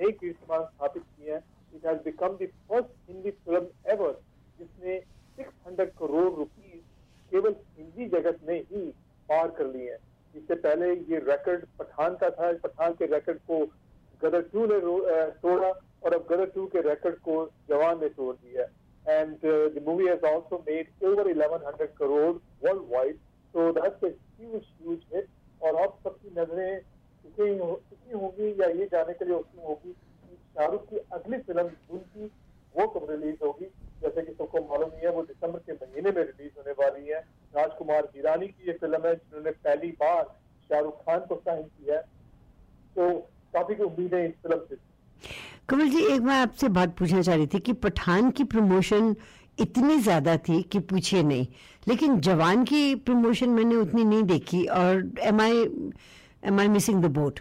[0.00, 1.42] नई कीर्तिमान स्थापित की है।
[1.74, 4.18] It has become the first Hindi film ever
[4.58, 4.98] जिसने
[5.38, 6.82] 600 करोड़ रुपीस
[7.32, 8.84] केवल हिंदी जगत में ही
[9.28, 9.98] पार कर लिए हैं।
[10.34, 13.64] इससे पहले ये रिकॉर्ड पठान का था, पठान के रिकॉर्ड को
[14.22, 14.80] गदर टू ने
[15.42, 15.72] तोड़ा?
[16.04, 18.64] और अब गदर टू के रिकॉर्ड को जवान ने तोड़ दिया
[19.04, 19.36] and
[19.74, 22.34] the movie has also made over 1100 crore
[22.94, 23.16] worldwide
[23.54, 25.28] so that's a huge huge hit
[25.60, 26.80] और अब सबकी नज़रें
[27.24, 32.30] कितनी होंगी या ये जाने के लिए उसमें होगी कि शाहरुख की अगली फ़िल्म उनकी
[32.74, 33.66] वो कब रिलीज़ होगी।
[34.02, 37.18] जैसे कि सबको मालूम ही है, वो दिसंबर के महीने में रिलीज़ होने वाली है।
[37.54, 40.24] राजकुमार हिरानी की ये फ़िल्म है, जिन्होंने पहली बार
[40.70, 42.02] शाहरुख खान को साइन किया है।
[42.96, 43.20] तो
[43.54, 44.76] काफ़ी उम्मीदें इस फ़िल्म से
[45.68, 49.14] कमल जी एक बार आपसे बात पूछना चाह रही थी कि पठान की प्रमोशन
[49.58, 51.46] इतनी ज़्यादा थी कि पूछिए नहीं
[51.88, 55.62] लेकिन जवान की प्रमोशन मैंने उतनी नहीं देखी और am I
[56.50, 57.40] am I missing the boat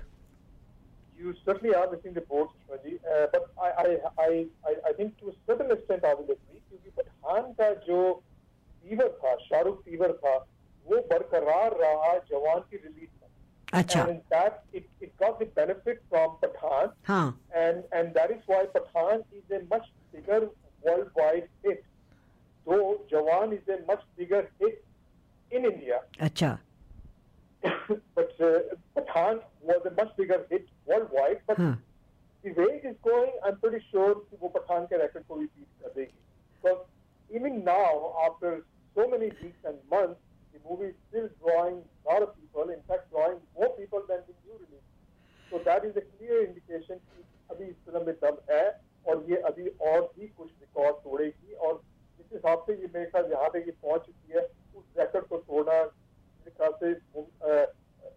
[1.18, 2.50] You certainly are missing the boat.
[2.72, 3.92] Uh, but I,
[4.24, 8.00] I, I, I, think to a certain extent I will agree क्योंकि पठान का जो
[9.22, 10.36] था शाहरुख फीवर था
[10.86, 13.23] वो बरकरार रहा जवान की release
[13.74, 14.02] Acha.
[14.02, 16.92] And in fact, it, it got the benefit from Pathan.
[17.04, 17.32] Huh.
[17.56, 20.50] And, and that is why Pathan is a much bigger
[20.84, 21.84] worldwide hit.
[22.66, 24.86] Though Jawan is a much bigger hit
[25.52, 26.02] in India.
[26.20, 26.60] Acha.
[28.16, 28.60] but uh,
[28.96, 31.40] Pathan was a much bigger hit worldwide.
[31.48, 31.76] But huh.
[32.44, 35.68] the way it is going, I'm pretty sure वो Pathan के record को भी beat
[35.84, 36.14] कर देगी.
[36.62, 36.86] Because
[37.32, 38.64] even now, after
[38.96, 40.20] so many weeks and months,
[40.54, 44.20] the movie is still drawing a lot of people, in fact, drawing more people than
[44.28, 44.88] the new release.
[45.52, 48.66] So that is a clear indication कि अभी इस film में दम है
[49.06, 51.82] और ये अभी और भी कुछ रिकॉर्ड तोड़ेगी और
[52.18, 54.44] जिस हिसाब से ये मेरे ख्याल यहाँ पे ये पहुँच चुकी है
[54.76, 56.92] उस रिकॉर्ड को तोड़ना मेरे ख्याल से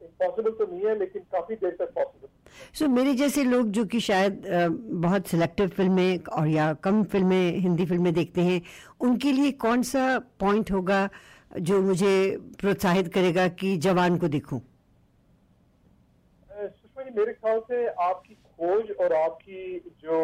[0.05, 1.57] इम्पॉसिबल तो नहीं है लेकिन काफ़ी
[2.75, 4.43] सो so, मेरे जैसे लोग जो कि शायद
[5.05, 8.61] बहुत सिलेक्टिव फ़िल्में और या कम फ़िल्में हिंदी फ़िल्में देखते हैं
[9.09, 11.09] उनके लिए कौन सा पॉइंट होगा
[11.59, 12.15] जो मुझे
[12.61, 14.61] प्रोत्साहित करेगा कि जवान को देखूँ।
[16.51, 20.17] सुषमा जी मेरे ख्याल से आपकी खोज और आपकी जो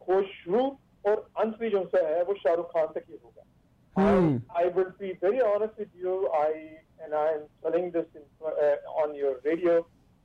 [0.00, 0.62] खोज शुरू
[1.06, 3.42] और अंत भी जो से है वो शाहरुख खान तक ही होगा।
[4.58, 6.60] I will be very honest with you I
[7.00, 8.08] and I am telling this
[9.02, 9.80] on your radio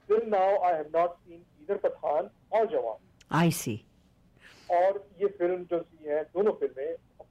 [0.10, 2.98] till now I have not seen either Pathaan और जवान।
[3.40, 3.76] आई सी
[4.70, 7.28] और ये फ़िल्म जो सी है दोनों फ़िल्में ऑफ़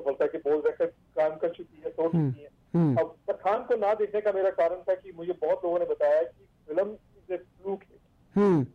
[0.00, 2.48] सफलता के बोल रिकॉर्ड काम कर चुकी है तोड़ चुकी है।
[2.96, 6.22] अब पठान को ना देखने का मेरा कारण था कि मुझे बहुत लोगों ने बताया
[6.22, 6.96] कि फ़िल्म
[7.30, 7.98] ए फ्लूक हिट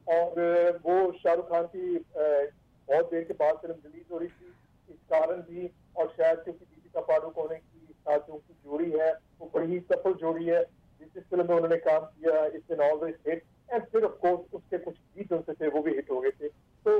[0.10, 4.54] और वो शाहरुख खान की बहुत देर के बाद फ़िल्म रिलीज़ हो रही थी।
[4.90, 9.50] इस कारण भी और शायद क्योंकि दीपिका पाडुकोने की साथ जो उनकी जोड़ी है वो
[9.56, 13.44] बड़ी ही सफल जोड़ी है जिस फ़िल्म में उन्होंने काम किया इस दिन ऑलवेज हिट।
[13.72, 16.50] एंड फिर ऑफ़ कोर्स उसके कुछ गीत उनसे थे वो भी हिट हो गए थे।
[16.50, 17.00] तो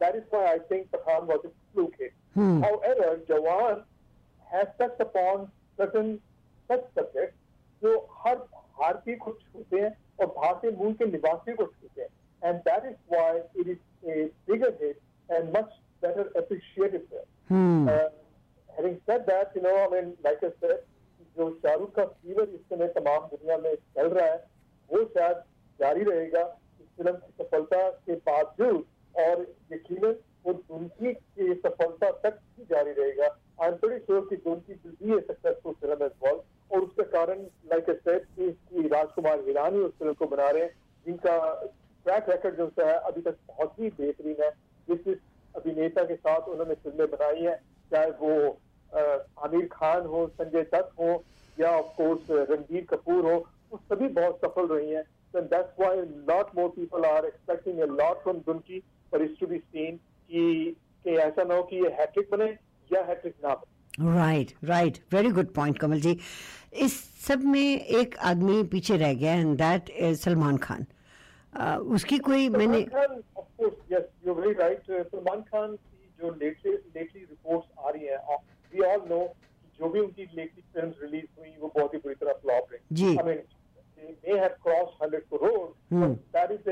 [0.00, 3.84] that is why I think Pathaan was a fluke hit however Jawan
[4.46, 5.44] has touched upon
[5.78, 6.16] certain
[6.70, 7.34] such subject
[7.82, 12.60] जो हर भारतीय को छूते हैं और भारतीय मूल के निवासी को छूते हैं and
[12.68, 17.28] that is why it is a bigger hit and much better appreciated film.
[17.48, 17.88] Hmm.
[17.88, 18.08] Uh,
[18.68, 20.80] having said that, you know, I mean, like I said,
[21.36, 24.36] जो शाहरुख का फीवर इस समय तमाम दुनिया में चल रहा है
[24.90, 25.36] वो शायद
[25.80, 26.40] जारी रहेगा
[26.80, 29.40] इस फ़िल्म की सफलता के बावजूद और
[29.72, 30.12] यकीनन
[30.46, 33.26] वो दुनकी की सफलता तक भी जारी रहेगा।
[33.62, 37.42] आई एम प्रीटी श्योर कि will be a successful film as well और उसके कारण
[37.72, 40.72] लाइक आई सेड कि राजकुमार हिरानी उस फ़िल्म को बना रहे हैं,
[41.06, 41.36] जिनका
[42.06, 44.50] ट्रैक रिकॉर्ड जो है, अभी तक बहुत ही बेहतरीन है।
[44.88, 45.18] जिस जिस
[45.54, 47.56] अभिनेता के साथ उन्होंने फ़िल्में बनाई हैं,
[47.92, 48.58] चाहे वो
[49.46, 51.22] आमिर खान हो, संजय दत्त हो,
[51.58, 53.36] या ऑफ़ कोर्स रणबीर कपूर हो,
[53.72, 58.18] वो सभी बहुत सफल रही हैं। Why a lot more people are expecting a lot
[58.24, 58.80] from Dunki
[59.12, 59.98] for it to be seen.
[60.32, 62.46] कि कि ऐसा ना हो कि ये हैट्रिक बने
[62.90, 66.18] या हैट्रिक ना बने। Right right very good point Kamal ji
[66.84, 66.94] इस
[67.26, 67.60] सब में
[68.00, 70.86] एक आदमी पीछे रह गया and that is Salman Khan.
[71.96, 77.90] उसकी कोई मैंने yes you very right Salman Khan की जो लेटली लेटली रिपोर्ट्स आ
[77.90, 78.38] रही हैं
[78.74, 79.20] वी ऑल नो
[79.80, 83.16] जो भी उनकी लेटली फिल्म्स रिलीज़ हुई वो बहुत ही बुरी तरह फ्लॉप रही जी।
[83.16, 83.42] I mean
[84.24, 86.00] they have crossed 100 crore Hmm.
[86.02, 86.62] but that is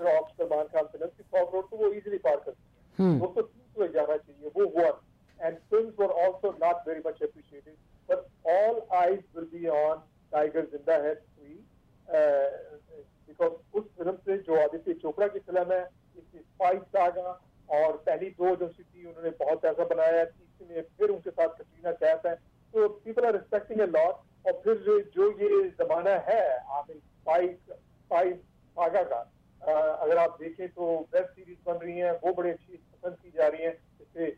[0.00, 3.42] rock Salman Khan film की सौ करोड़ को वो इजिली पार कर सकती है। उसको
[3.42, 7.76] तीस में जाना चाहिए वो one and film were also not very much appreciated
[8.08, 8.18] but
[8.50, 10.02] all eyes will be on
[10.32, 11.54] Tiger Zinda Hai three
[13.28, 15.82] because उस फ़िल्म से जो आदित्य चोपड़ा की फ़िल्म है
[16.16, 21.10] इसकी स्पाइस सागा और पहली दो जो थी उन्होंने बहुत पैसा बनाया तीसरी में फिर
[21.10, 22.34] उनके साथ कटरीना कैफ है।
[22.74, 24.74] तो people are respecting a lot और फिर
[25.14, 26.42] जो ये जमाना है
[26.78, 28.36] आमिर स्पाइस स्पाइस
[28.76, 29.22] सागा का
[29.68, 33.46] अगर आप देखें तो वेब सीरीज़ बन रही हैं, वो बड़ी अच्छी पसंद की जा
[33.48, 34.30] रही है। जैसे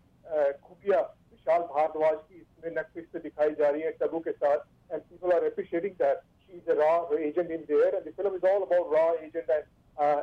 [0.66, 4.58] खुफिया विशाल भारद्वाज की इसमें नेटफ्लिक्स पे दिखाई जा रही है टबू के साथ।
[4.92, 8.34] And people are appreciating that she is a raw agent in their and the film
[8.36, 9.64] is all about raw agent and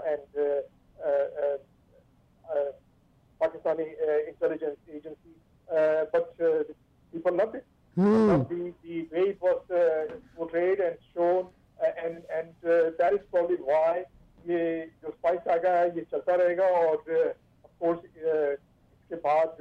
[0.06, 0.26] and
[3.42, 5.32] Pakistani uh, intelligence agency,
[5.68, 6.50] uh, but uh,
[7.14, 7.64] people loved it.
[7.98, 8.28] Hmm.
[8.28, 10.04] Loved the, the way it was uh,
[10.36, 11.48] portrayed and shown,
[11.80, 14.04] uh, and and uh, that is probably why
[14.50, 14.60] ये
[15.02, 16.96] जो spice saga है ये चलता रहेगा और
[17.82, 19.58] course इसके बाद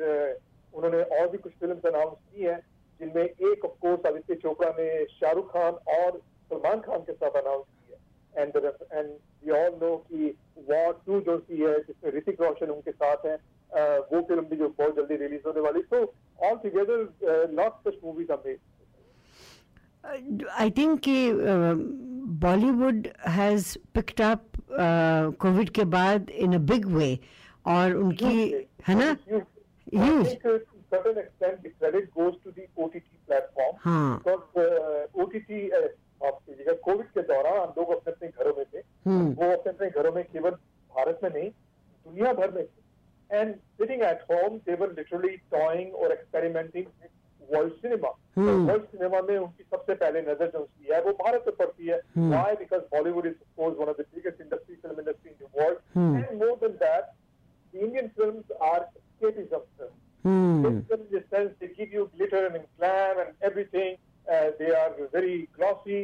[0.75, 2.59] उन्होंने और भी कुछ फिल्म्स अनाउंस की हैं,
[3.01, 7.67] जिनमें एक ऑफ़ कोर्स आदित्य चोपड़ा ने शाहरुख खान और सलमान खान के साथ अनाउंस
[7.67, 7.99] की है।
[8.43, 8.57] And
[8.93, 9.09] and
[9.45, 10.35] we all know कि
[10.69, 13.27] वॉर टू जो है, जिसमें ऋतिक रोशन उनके साथ
[14.13, 16.03] वो फ़िल्म भी जो बहुत जल्दी रिलीज़ होने वाली। So
[16.47, 16.99] all together
[17.87, 18.33] such movies
[20.51, 21.17] I think कि
[22.45, 24.47] Bollywood has picked up
[24.81, 27.19] covid के बाद इन अ बिग वे
[27.67, 28.35] और उनकी
[28.89, 29.17] है ना?
[29.93, 30.29] A
[30.91, 33.75] certain extent the credit goes to the OTT platform.
[33.79, 34.23] हाँ.
[34.23, 35.89] Because uh, OTT uh,
[36.23, 39.29] माफ़ कीजिएगा कोविड के दौरान लोग अपने अपने घरों में थे। हम्म.
[39.33, 40.51] वो अपने अपने घरों में केवल
[40.97, 45.95] भारत में नहीं दुनिया भर में थे। And sitting at home they were literally toying
[45.95, 46.87] और experimenting
[47.54, 48.48] world cinema Hmm.
[48.70, 52.00] World cinema में उनकी सबसे पहले नजर जो उसकी है वो भारत पे पड़ती है
[52.18, 52.30] Hmm.
[52.32, 55.78] Why because Bollywood is course one of the biggest industry film industry in the world
[55.98, 56.18] Hmm.
[56.24, 57.14] And more than that
[57.74, 59.96] the Indian films are escapism films.
[60.26, 63.98] Hmm Films in the sense they give you glitter and glam and everything.
[64.28, 65.98] Uh, they are very glossy.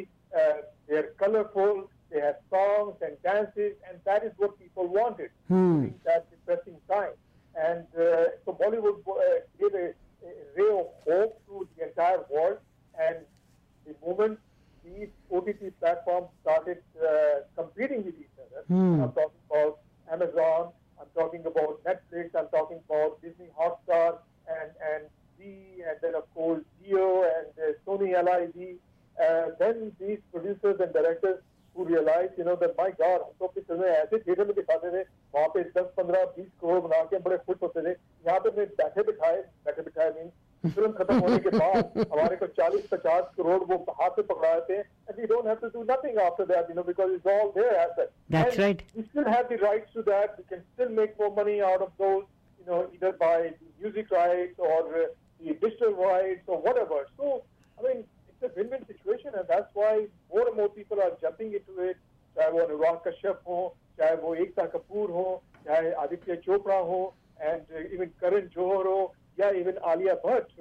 [51.06, 52.24] Make more money out of those,
[52.58, 55.06] you know, either by music rights or uh,
[55.40, 57.06] the digital rights or whatever.
[57.16, 57.42] So,
[57.78, 61.52] I mean, it's a win-win situation, and that's why more and more people are jumping
[61.52, 61.96] into it.
[62.36, 63.58] चाहे वो अनुराग कश्यप हो
[63.98, 66.98] चाहे वो एकता कपूर हो चाहे आदित्य चोपड़ा हो
[67.40, 70.55] and even करण जौहर हो या even Alia Bhatt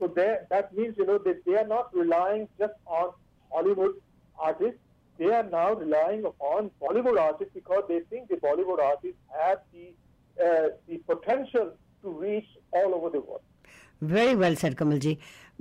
[0.00, 3.10] So that means, you know, that they are not relying just on
[3.52, 3.94] Hollywood
[4.38, 4.80] artists.
[5.18, 9.92] They are now relying upon Bollywood artists because they think the Bollywood artists have the
[10.42, 13.42] uh, the potential to reach all over the world.
[14.00, 15.18] Very well said, Kamalji.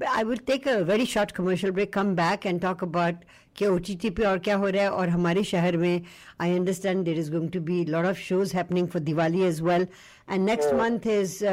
[0.07, 3.23] I will take a very short commercial break come back and talk about
[3.57, 6.01] कि O T T पे और क्या हो रहा है। और हमारे शहर में
[6.41, 9.87] I understand there is going to be lot of shows happening for Diwali as well
[10.29, 11.43] and next month is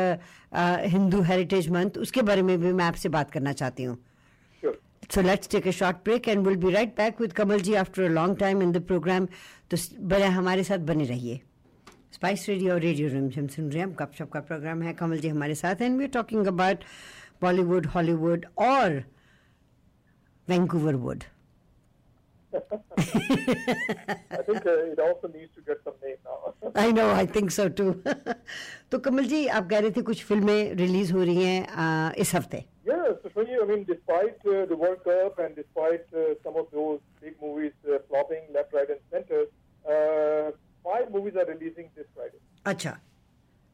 [0.96, 3.98] Hindu heritage month उसके बारे में भी मैं आपसे बात करना चाहती हूँ।
[5.14, 8.06] So let's take a short break and we'll be right back with Kamal ji after
[8.06, 9.28] a long time in the program.
[9.70, 9.76] तो
[10.12, 11.40] बड़े हमारे साथ बने रहिए।
[12.12, 15.28] स्पाइस रेडियो और रेडियो रूम हम सुन रहे हैं। गपशप का प्रोग्राम है। कमल जी
[15.28, 16.84] हमारे साथ and we are talking about
[17.42, 19.02] Bollywood Hollywood और
[20.48, 21.24] Vancouver wood
[22.56, 26.54] I think uh, it also needs to get some name now.
[26.74, 27.88] I know, I think so too.
[28.90, 32.34] तो कमल जी आप कह रहे थे कुछ फ़िल्में रिलीज़ हो रही हैं uh, इस
[32.34, 36.66] हफ़्ते Yeah, so I mean, despite uh, the World Cup and despite uh, some of
[36.72, 39.40] those big movies uh, flopping left, right, and center,
[39.84, 40.52] uh,
[40.84, 42.38] five movies are releasing this Friday.
[42.64, 42.98] अच्छा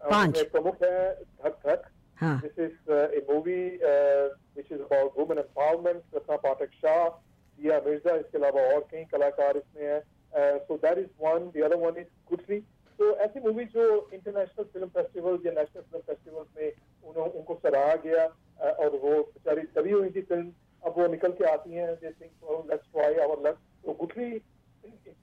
[0.01, 0.97] पाँच प्रमुख है
[1.45, 1.85] धक धक
[2.23, 6.03] हाँ This is uh, a movie uh, which is about women empowerment.
[6.13, 7.11] Ratna Pathak Shah,
[7.59, 10.03] Dia Mirza, इसके अलावा और कई कलाकार इसमें हैं.
[10.33, 11.51] Uh, so that is one.
[11.53, 12.63] The other one is Guthrie.
[12.99, 16.73] So ऐसी मूवी जो इंटरनेशनल फ़िल्म फेस्टिवल या नेशनल फ़िल्म फेस्टिवल में
[17.11, 20.53] उन्हों उनको सराहा गया uh, और वो बेचारी तभी हुई थी फ़िल्म
[20.83, 24.31] अब वो निकल के आती हैं they think let's try our luck तो गुथरी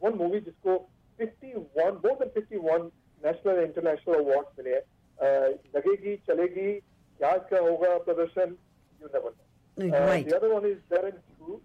[0.03, 0.77] वन मूवी जिसको
[1.19, 2.91] 51 more than 51
[3.21, 6.71] national international award मिले हैं uh, लगेगी चलेगी
[7.19, 8.55] कि आज क्या होगा प्रदर्शन?
[9.01, 9.33] You never
[9.77, 10.79] know other one is
[11.39, 11.61] two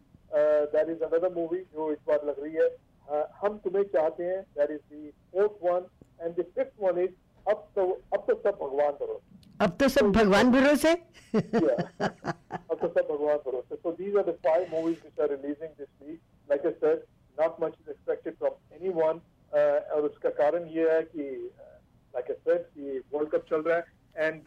[0.72, 2.68] that is another movie जो इस बार लग रही है।
[3.04, 5.82] Uh, हम तुम्हें चाहते हैं that is fourth one
[6.20, 7.10] and the fifth one is
[7.46, 7.82] अब तो
[8.14, 9.20] अब तो सब भगवान करो
[9.60, 10.92] अब तो सब भगवान भरोसे?
[10.92, 16.20] अब तो सब भगवान भरोसे। So these are the five movies are releasing this week
[16.50, 17.02] like I said
[17.38, 19.20] not much is expected from
[19.94, 21.28] और उसका कारण ये है कि
[22.14, 23.84] लाइक आई सेड कि वर्ल्ड कप चल रहा है।
[24.16, 24.42] एंड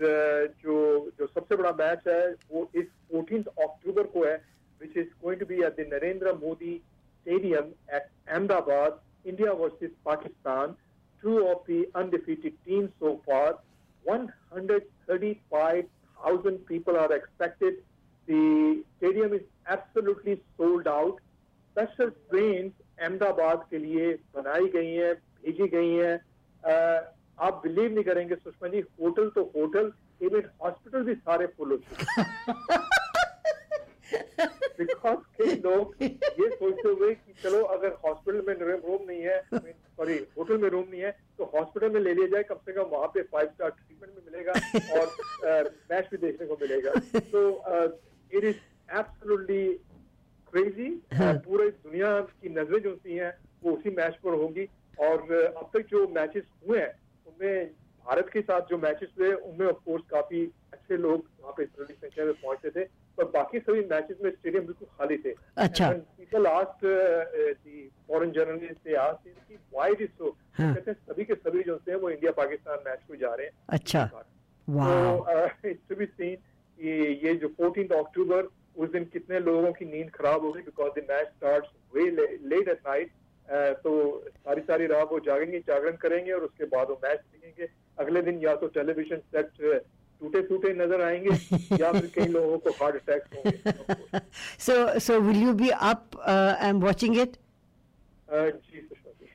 [0.63, 0.75] जो
[1.19, 4.35] जो सबसे बड़ा मैच है, वो इस फोर्टीन अक्टूबर को है
[4.81, 10.75] which is going to be at the Narendra Modi stadium at Ahmedabad India versus Pakistan
[11.23, 13.59] two of the undefeated team so for
[14.05, 15.83] one hundred thirty five
[16.17, 17.81] thousand people are expected
[18.27, 21.19] the stadium is absolutely sold out
[21.75, 26.15] special train Ahmedabad के लिए बनाई गई है, भेजी गई है।
[27.39, 31.77] आप believe नहीं करेंगे सुषमा जी होटल तो होटल इवन हॉस्पिटल भी सारे फुल हो
[31.77, 32.05] चुके
[34.77, 40.17] बिकॉज़ कई लोग ये सोचते हुए कि चलो अगर हॉस्पिटल में रूम नहीं है सॉरी
[40.37, 43.07] होटल में रूम नहीं है तो हॉस्पिटल में ले लिया जाए कम से कम वहाँ
[43.07, 44.53] पे फाइव स्टार ट्रीटमेंट भी मिलेगा
[44.99, 46.91] और मैच भी देखने को मिलेगा।
[47.31, 47.41] तो
[48.37, 48.55] इट इज़
[48.99, 49.73] एब्सोल्युटली
[50.53, 53.33] क्रेजी पूरे दुनिया की नज़रें जो होती हैं
[53.63, 54.67] वो उसी मैच पर होंगी।
[54.99, 56.93] और uh, अब तक जो मैचेस हुए हैं
[57.27, 57.65] उनमें
[58.05, 62.25] भारत के साथ जो मैचेस हुए उनमें ऑफकोर्स काफ़ी अच्छे लोग वहाँ पे बड़ी संख्या
[62.25, 62.83] में पहुँचते थे
[63.17, 65.33] पर बाकी सभी मैचेस में स्टेडियम बिल्कुल खाली थे।
[65.65, 70.91] अच्छा। People asked the foreign journalist से आस्ट कि व्हाई इट इज़ सो हाँ। कहते
[70.91, 74.05] हैं सभी के सभी जो हैं वो इंडिया पाकिस्तान मैच को जा रहे हैं। अच्छा।
[74.05, 76.35] तो वाह इट्स टू बी सीन
[76.79, 76.89] कि
[77.27, 81.27] ये जो 14th अक्टूबर उस दिन कितने लोगों की नींद खराब होगी because the match
[81.27, 81.65] start
[81.95, 83.11] way late at night
[83.51, 83.91] तो
[84.27, 87.69] सारी सारी रात वो जागेंगे जागरण करेंगे और उसके बाद वो मैच देखेंगे।
[87.99, 89.51] अगले दिन या तो टेलीविज़न सेट
[90.19, 91.29] टूटे फूटे नज़र आएँगे
[91.81, 92.97] या फिर कई लोगों को heart
[94.57, 97.37] so so will you be up uh, and watching it?
[98.29, 98.87] Uh, जी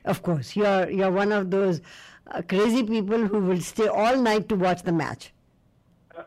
[0.05, 1.81] of course you're you're one of those
[2.27, 5.33] uh, crazy people who will stay all night to watch the match.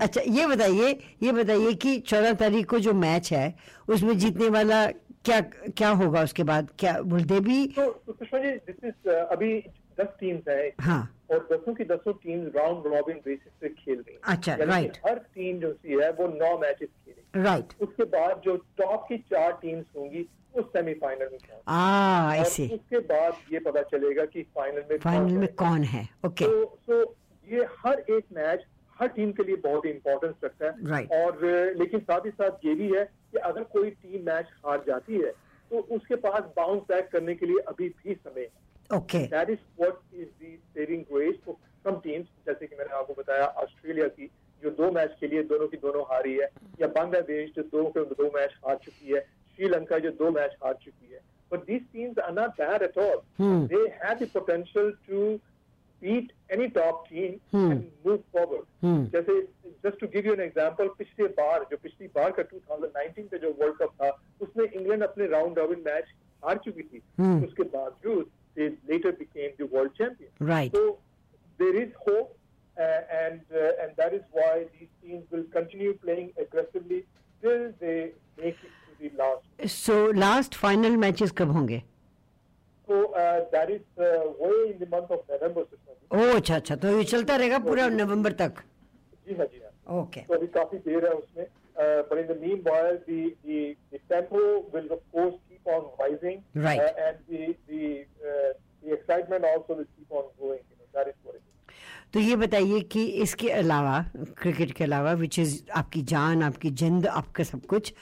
[0.00, 0.90] अच्छा ये बताइए
[1.22, 3.54] ये बताइए कि चौदह तारीख को जो मैच है
[3.88, 4.86] उसमें जीतने वाला
[5.26, 5.40] क्या
[5.76, 6.68] क्या होगा उसके बाद?
[6.78, 9.52] क्या विल दे बी तो तो सुषमा जी दिस इज़ अभी
[10.00, 14.14] दस टीम्स है हाँ। और दसों की दसों टीम्स राउंड रॉबिन बेसिस पे खेल रही
[14.14, 14.98] हैं। अच्छा, राइट.
[15.06, 19.18] हर टीम जो सी है वो नौ मैचेस खेलेगी। राइट उसके बाद जो टॉप की
[19.32, 24.84] चार टीम्स होंगी वो सेमीफाइनल में आ ऐसे उसके बाद ये पता चलेगा कि फाइनल
[24.90, 27.02] में फाइनल में कौन है। ओके तो सो
[27.46, 28.64] ये हर एक मैच
[29.00, 31.12] हर टीम के लिए बहुत ही इंपॉर्टेंस रखता है Right.
[31.12, 31.44] और
[31.78, 35.32] लेकिन साथ ही साथ ये भी है कि अगर कोई टीम मैच हार जाती है
[35.70, 39.58] तो उसके पास बाउंस बैक करने के लिए अभी भी समय है okay that is
[39.80, 44.06] what is the saving grace for some teams जैसे कि मैंने आपको बताया ऑस्ट्रेलिया
[44.62, 49.12] ये दोनों की दोनों हारी है या बांग्लादेश जो दो के दो मैच हार चुकी
[49.12, 49.20] है
[49.56, 51.20] श्रीलंका जो दो मैच हार चुकी है
[51.66, 53.24] these teams are not bad at all.
[53.36, 53.66] Hmm.
[53.66, 55.40] They have the potential to
[56.01, 57.71] beat any top team Hmm.
[57.71, 58.65] and move forward.
[58.85, 59.01] Hmm.
[59.15, 59.35] जैसे
[59.85, 63.51] just to give you an example, पिछले बार जो पिछली बार का 2019 का जो
[63.61, 64.09] वर्ल्ड कप था
[64.47, 66.13] उसमें इंग्लैंड अपने राउंड रॉबिन मैच
[66.45, 67.43] हार चुकी थी Hmm.
[67.47, 68.29] उसके बावजूद
[68.59, 70.29] they later became the world champion.
[70.47, 70.73] Right.
[70.77, 70.81] So
[71.59, 72.31] there is hope,
[72.77, 76.97] uh, and uh, and that is why these teams will continue playing aggressively
[77.43, 77.95] till they
[78.41, 79.67] make it to the last.
[79.77, 81.81] So last final matches कब होंगे
[82.87, 84.05] So uh, that is uh,
[84.39, 85.61] way in the month of November.
[85.61, 85.84] Sushma ji.
[86.10, 88.62] ओ अच्छा अच्छा तो ये चलता रहेगा पूरा नवंबर तक?
[89.28, 91.46] जी हाँ जी हाँ। ओके। तो अभी काफ़ी देर है उसमें।
[91.78, 92.38] But in the
[92.68, 94.38] meanwhile the the the tempo
[94.74, 100.12] will of course keep on rising right and the the the excitement also will keep
[100.12, 100.74] on going
[102.14, 103.98] तो ये बताइए कि इसके अलावा
[104.38, 107.92] क्रिकेट के अलावा विच इज़ आपकी जान आपकी जिंद आपका सब कुछ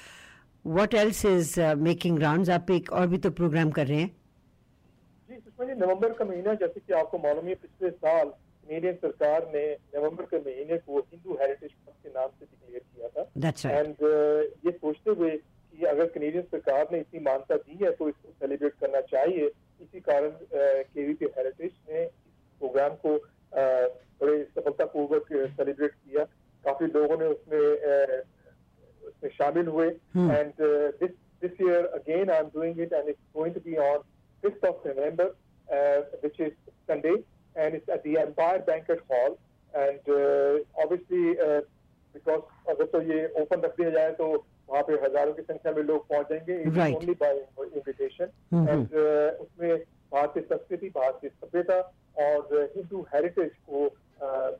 [0.64, 4.10] what else is making round आप एक और भी तो प्रोग्राम कर रहे हैं।
[5.28, 9.46] जी सुषमा जी नवंबर का महीना जैसे कि आपको मालूम है पिछले साल कनेडियन सरकार
[9.54, 9.64] ने
[9.94, 13.22] नवंबर के महीने को हिंदू हेरिटेज मंथ के नाम से डिक्लेयर किया था।
[13.70, 13.96] एंड
[14.66, 18.74] ये सोचते हुए कि अगर कनेडियन सरकार ने इतनी मान्यता दी है तो इसको सेलिब्रेट
[18.80, 19.50] करना चाहिए।
[19.80, 20.30] इसी कारण
[20.92, 22.10] केवीपी हेरिटेज ने इस
[22.60, 23.86] प्रोग्राम को uh,
[24.20, 26.24] बड़े सफलतापूर्वक सेलिब्रेट किया।
[26.64, 27.60] काफ़ी लोगों ने उसमें
[27.90, 28.22] uh,
[29.08, 29.88] उसमें शामिल हुए.
[29.88, 30.52] And
[31.00, 31.10] this
[31.42, 33.98] this year again I am doing it and it's going to be on
[34.43, 35.27] 5th of November,
[35.67, 36.53] uh, which is
[36.87, 37.15] Sunday,
[37.55, 39.37] and it's at the Empire Banquet Hall.
[39.73, 41.61] And uh, obviously, uh,
[42.15, 44.27] because अगर तो ये open रख दिया जाए तो
[44.69, 46.95] वहाँ पे हजारों की संख्या में लोग पहुंच जाएंगे Right.
[46.95, 48.69] Only by invitation Mhm.
[48.69, 48.95] And
[49.45, 49.77] उसमें
[50.13, 51.79] भारतीय संस्कृति भारतीय सभ्यता
[52.25, 53.85] और हिंदू हेरिटेज को
[54.25, 54.51] uh,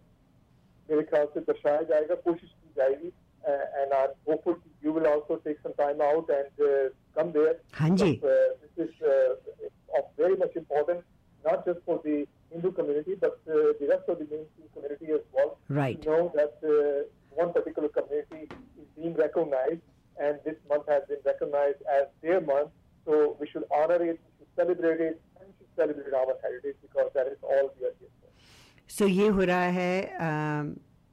[0.89, 4.55] मेरे ख्याल से दर्शाया जाएगा कोशिश की जाएगी and I am hopeful
[4.85, 6.63] you will also take some time out and
[7.17, 9.35] come there हाँ जी this is uh,
[9.97, 11.03] of very much importance
[11.45, 12.17] not just for the
[12.51, 16.01] Hindu community but uh, the rest of the mainstream community as well Right.
[16.01, 17.07] to know that uh,
[17.43, 18.41] one particular community
[18.81, 19.81] is being recognized
[20.19, 22.69] and this month has been recognized as their month
[23.05, 26.75] so we should honor it we should celebrate it and we should celebrate our heritage
[26.87, 28.27] because that is all we are here for
[28.97, 29.91] सो ये हो रहा है
[30.27, 30.67] um,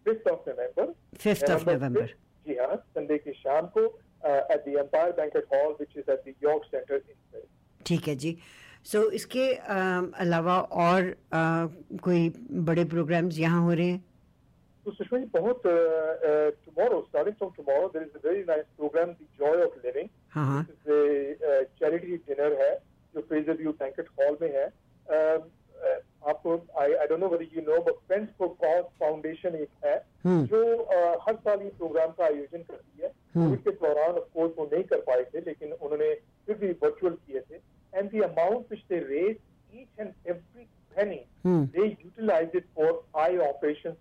[0.06, 0.84] 5th of November.
[1.24, 2.02] 5th of November.
[2.02, 2.14] 5th,
[2.46, 3.84] जी हाँ Sunday की शाम को
[4.26, 8.14] at the Empire banquet hall which is at the York centre in Paris ठीक है
[8.24, 8.36] जी
[8.85, 12.29] सो so, इसके um, अलावा और uh, कोई
[12.61, 14.03] बड़े प्रोग्राम्स यहाँ हो रहे हैं
[14.85, 15.71] So Sushma ji, बहुत uh,
[16.27, 20.09] uh, tomorrow, starting from tomorrow, there is a very nice program, The Joy of Living.
[20.29, 22.73] हाँ हाँ This is a uh, charity dinner है
[23.15, 25.45] जो फ्रेजर व्यू बैंकेट हॉल में है um,
[25.81, 29.85] uh, आपको I I don't know whether you know but friends for cause foundation एक
[29.85, 33.71] है हम्म। जो uh, हर साल ये प्रोग्राम का आयोजन करती है हम्म। कोविड के
[33.85, 36.13] दौरान ऑफ़ कोर्स वो नहीं कर पाए थे लेकिन उन्होंने
[36.47, 37.59] फिर भी वर्चुअल किए थे
[37.93, 39.37] and the amount which they raise
[39.73, 41.65] each and every penny, hmm.
[41.73, 43.95] they utilize it for eye operations.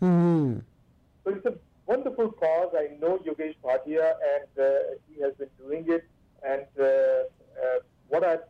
[0.00, 0.58] Hmm.
[1.24, 1.54] So it's a
[1.86, 2.72] wonderful cause.
[2.76, 4.72] I know Yogesh Bhatia, and uh,
[5.08, 6.04] he has been doing it.
[6.46, 7.78] And uh, uh,
[8.08, 8.44] what I've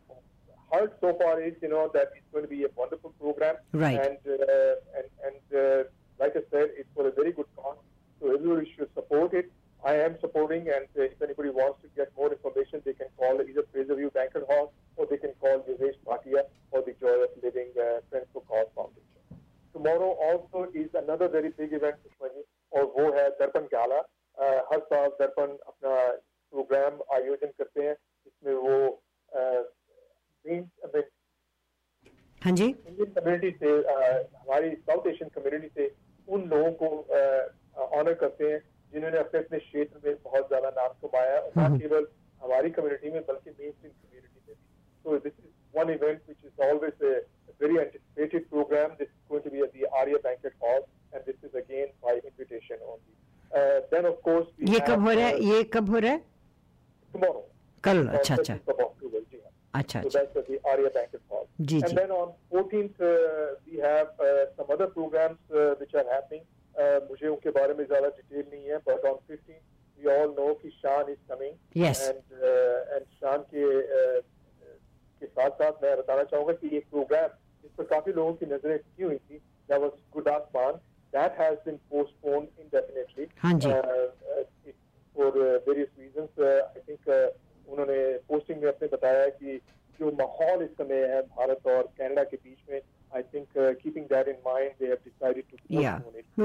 [0.73, 3.57] heard so far is, you know, that it's going to be a wonderful program.
[3.73, 3.99] Right.
[3.99, 5.85] And uh, and and uh,
[6.21, 7.79] like I said, it's for a very good cause.
[8.21, 9.51] So everyone should support it.
[9.85, 13.41] I am supporting, and uh, if anybody wants to get more information, they can call
[13.41, 17.69] either Fraserview Banquet Hall or they can call Yogesh Bhatia or the Joy of Living
[17.79, 19.05] uh, Friends for Cause Foundation.
[19.73, 21.97] Tomorrow also is another very big event,
[22.71, 24.03] Or who has Darpan Gala?
[24.39, 25.95] गाला हर साल दर्पण अपना
[26.53, 27.95] programme आयोजन करते हैं
[28.27, 28.77] इसमें वो
[32.43, 35.91] हाँ जी इंडियन कम्युनिटी से uh, हमारी साउथ एशियन कम्युनिटी से
[36.29, 38.61] उन लोगों को uh, ऑनर करते हैं
[38.93, 42.07] जिन्होंने अपने अपने क्षेत्र में बहुत ज़्यादा नाम कमाया और हम्म ना हम्म। केवल
[42.43, 44.55] हमारी कम्युनिटी में बल्कि मेन स्ट्रीम कम्युनिटी में
[45.05, 47.15] so this is one event which is always a
[47.61, 50.83] very anticipated programme this going to be at the bank hall
[51.15, 53.17] and this is again by invitation only
[53.95, 55.45] then of course ये कब हो रहा है?
[55.45, 56.19] ये कब हो रहा है?
[57.15, 57.49] टुमारो
[57.85, 58.55] कल अच्छा अच्छा।
[59.75, 60.19] अच्छा अच्छा।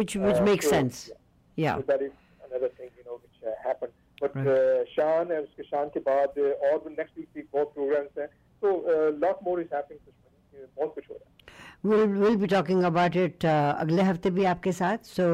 [0.04, 1.02] Which which Uh, makes so, sense.
[1.10, 1.20] yeah.
[1.58, 1.76] Yeah.
[1.78, 2.14] So that is
[2.48, 3.94] another thing, you know, which uh, happened.
[4.22, 4.48] But Right.
[4.48, 8.28] uh, Shan and उसके शान के बाद uh, और next week भी बहुत programs हैं.
[8.64, 10.00] So uh, lot more is happening.
[10.78, 11.32] बहुत कुछ हो रहा है.
[11.90, 15.26] we'll we'll be talking about it uh, अगले हफ़्ते भी आपके साथ so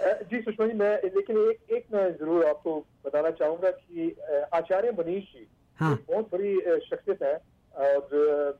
[0.00, 4.42] अ, जी सुषमा जी मैं लेकिन एक एक मैं ज़रूर आपको बताना चाहूँगा कि अ,
[4.58, 5.46] आचार्य मनीष जी
[5.78, 6.54] हाँ। बहुत बड़ी
[6.90, 7.34] शख्सियत है
[7.86, 8.58] और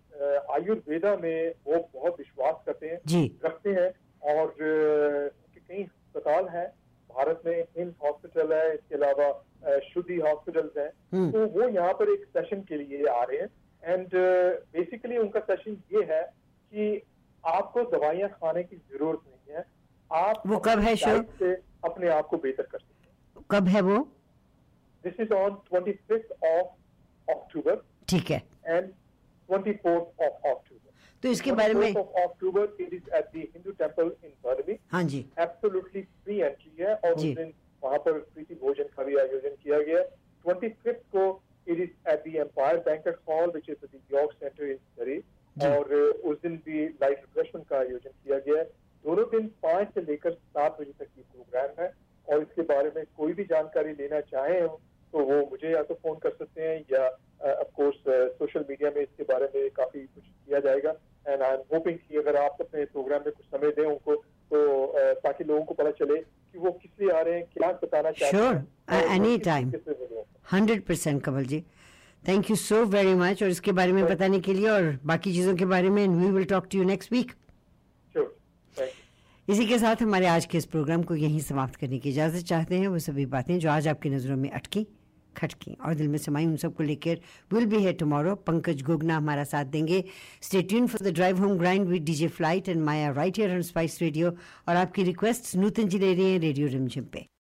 [0.55, 3.91] आयुर्वेदा में वो बहुत विश्वास करते हैं जी रखते हैं
[4.35, 5.44] और अ,
[6.25, 6.67] अस्पताल हैं
[7.11, 12.13] भारत में हिम्स हॉस्पिटल है इसके अलावा शुद्धि हॉस्पिटल्स हैं। हम्म। तो वो यहाँ पर
[12.13, 13.49] एक सेशन के लिए आ रहे हैं।
[13.83, 14.09] एंड
[14.73, 16.23] बेसिकली उनका सेशन ये है
[16.73, 17.03] कि
[17.45, 19.65] आपको दवाइयाँ खाने की ज़रूरत नहीं है।
[20.11, 21.23] आप वो कब है शो?
[21.39, 21.55] से
[21.85, 23.99] अपने आप को बेहतर कर सकते हैं। कब है वो?
[25.05, 25.93] This is on twenty
[26.49, 28.89] of October ठीक है। एंड
[29.49, 30.74] ट्वेंटी ऑफ़ अक्टूबर
[31.25, 35.19] तो इसके बारे में October it is at the Hindu temple in Burnaby हाँ जी।
[35.41, 37.53] एब्सोल्युटली फ्री एंट्री है और उस दिन
[37.83, 40.03] वहाँ पर प्रीति भोजन का भी आयोजन किया गया।
[40.45, 41.25] ट्वेंटी फिफ्थ को
[41.67, 45.19] it is at the Empire Banquet Hall which is the York Centre in Surrey
[45.57, 48.65] और uh, उस दिन भी लाइव रिफ्रेशमेंट का आयोजन किया गया है।
[49.05, 51.93] दोनों दिन पाँच से लेकर सात बजे तक ये प्रोग्राम है
[52.27, 54.69] और इसके बारे में कोई भी जानकारी लेना चाहे हो
[55.13, 57.07] तो वो मुझे या तो फ़ोन कर सकते हैं या
[57.53, 57.99] ऑफ़ कोर्स
[58.39, 60.95] सोशल मीडिया में इसके बारे में काफ़ी कुछ किया जाएगा।
[61.29, 64.93] एंड आई एम होपिंग कि अगर आप अपने प्रोग्राम में कुछ समय दें उनको तो
[64.97, 68.37] ताकि लोगों को पता चले कि वो किस लिए आ रहे हैं क्या बताना चाहते
[68.37, 68.45] हैं।
[69.65, 71.65] वो लोग- hundred percent Kamal ji.
[72.29, 75.57] Thank you so very much और इसके बारे में बताने के लिए और बाकी चीज़ों
[75.57, 77.33] के बारे में we will talk to you next week.
[79.49, 82.75] इसी के साथ हमारे आज के इस प्रोग्राम को यहीं समाप्त करने की इजाज़त चाहते
[82.75, 84.87] हैं। वो सभी बातें जो आज आपकी नज़रों में अटकी
[85.37, 87.21] खटकी और दिल में समाई उन सबको लेकर
[87.53, 90.03] विल बी है टुमारो पंकज गोगना हमारा साथ देंगे।
[90.43, 93.63] Stay tune for the drive home grind with DJ Flight and Maya right here on
[93.63, 97.27] Spice Radio और आपकी रिक्वेस्ट नूतन जी ले रही हैं रेडियो रिमझिम पे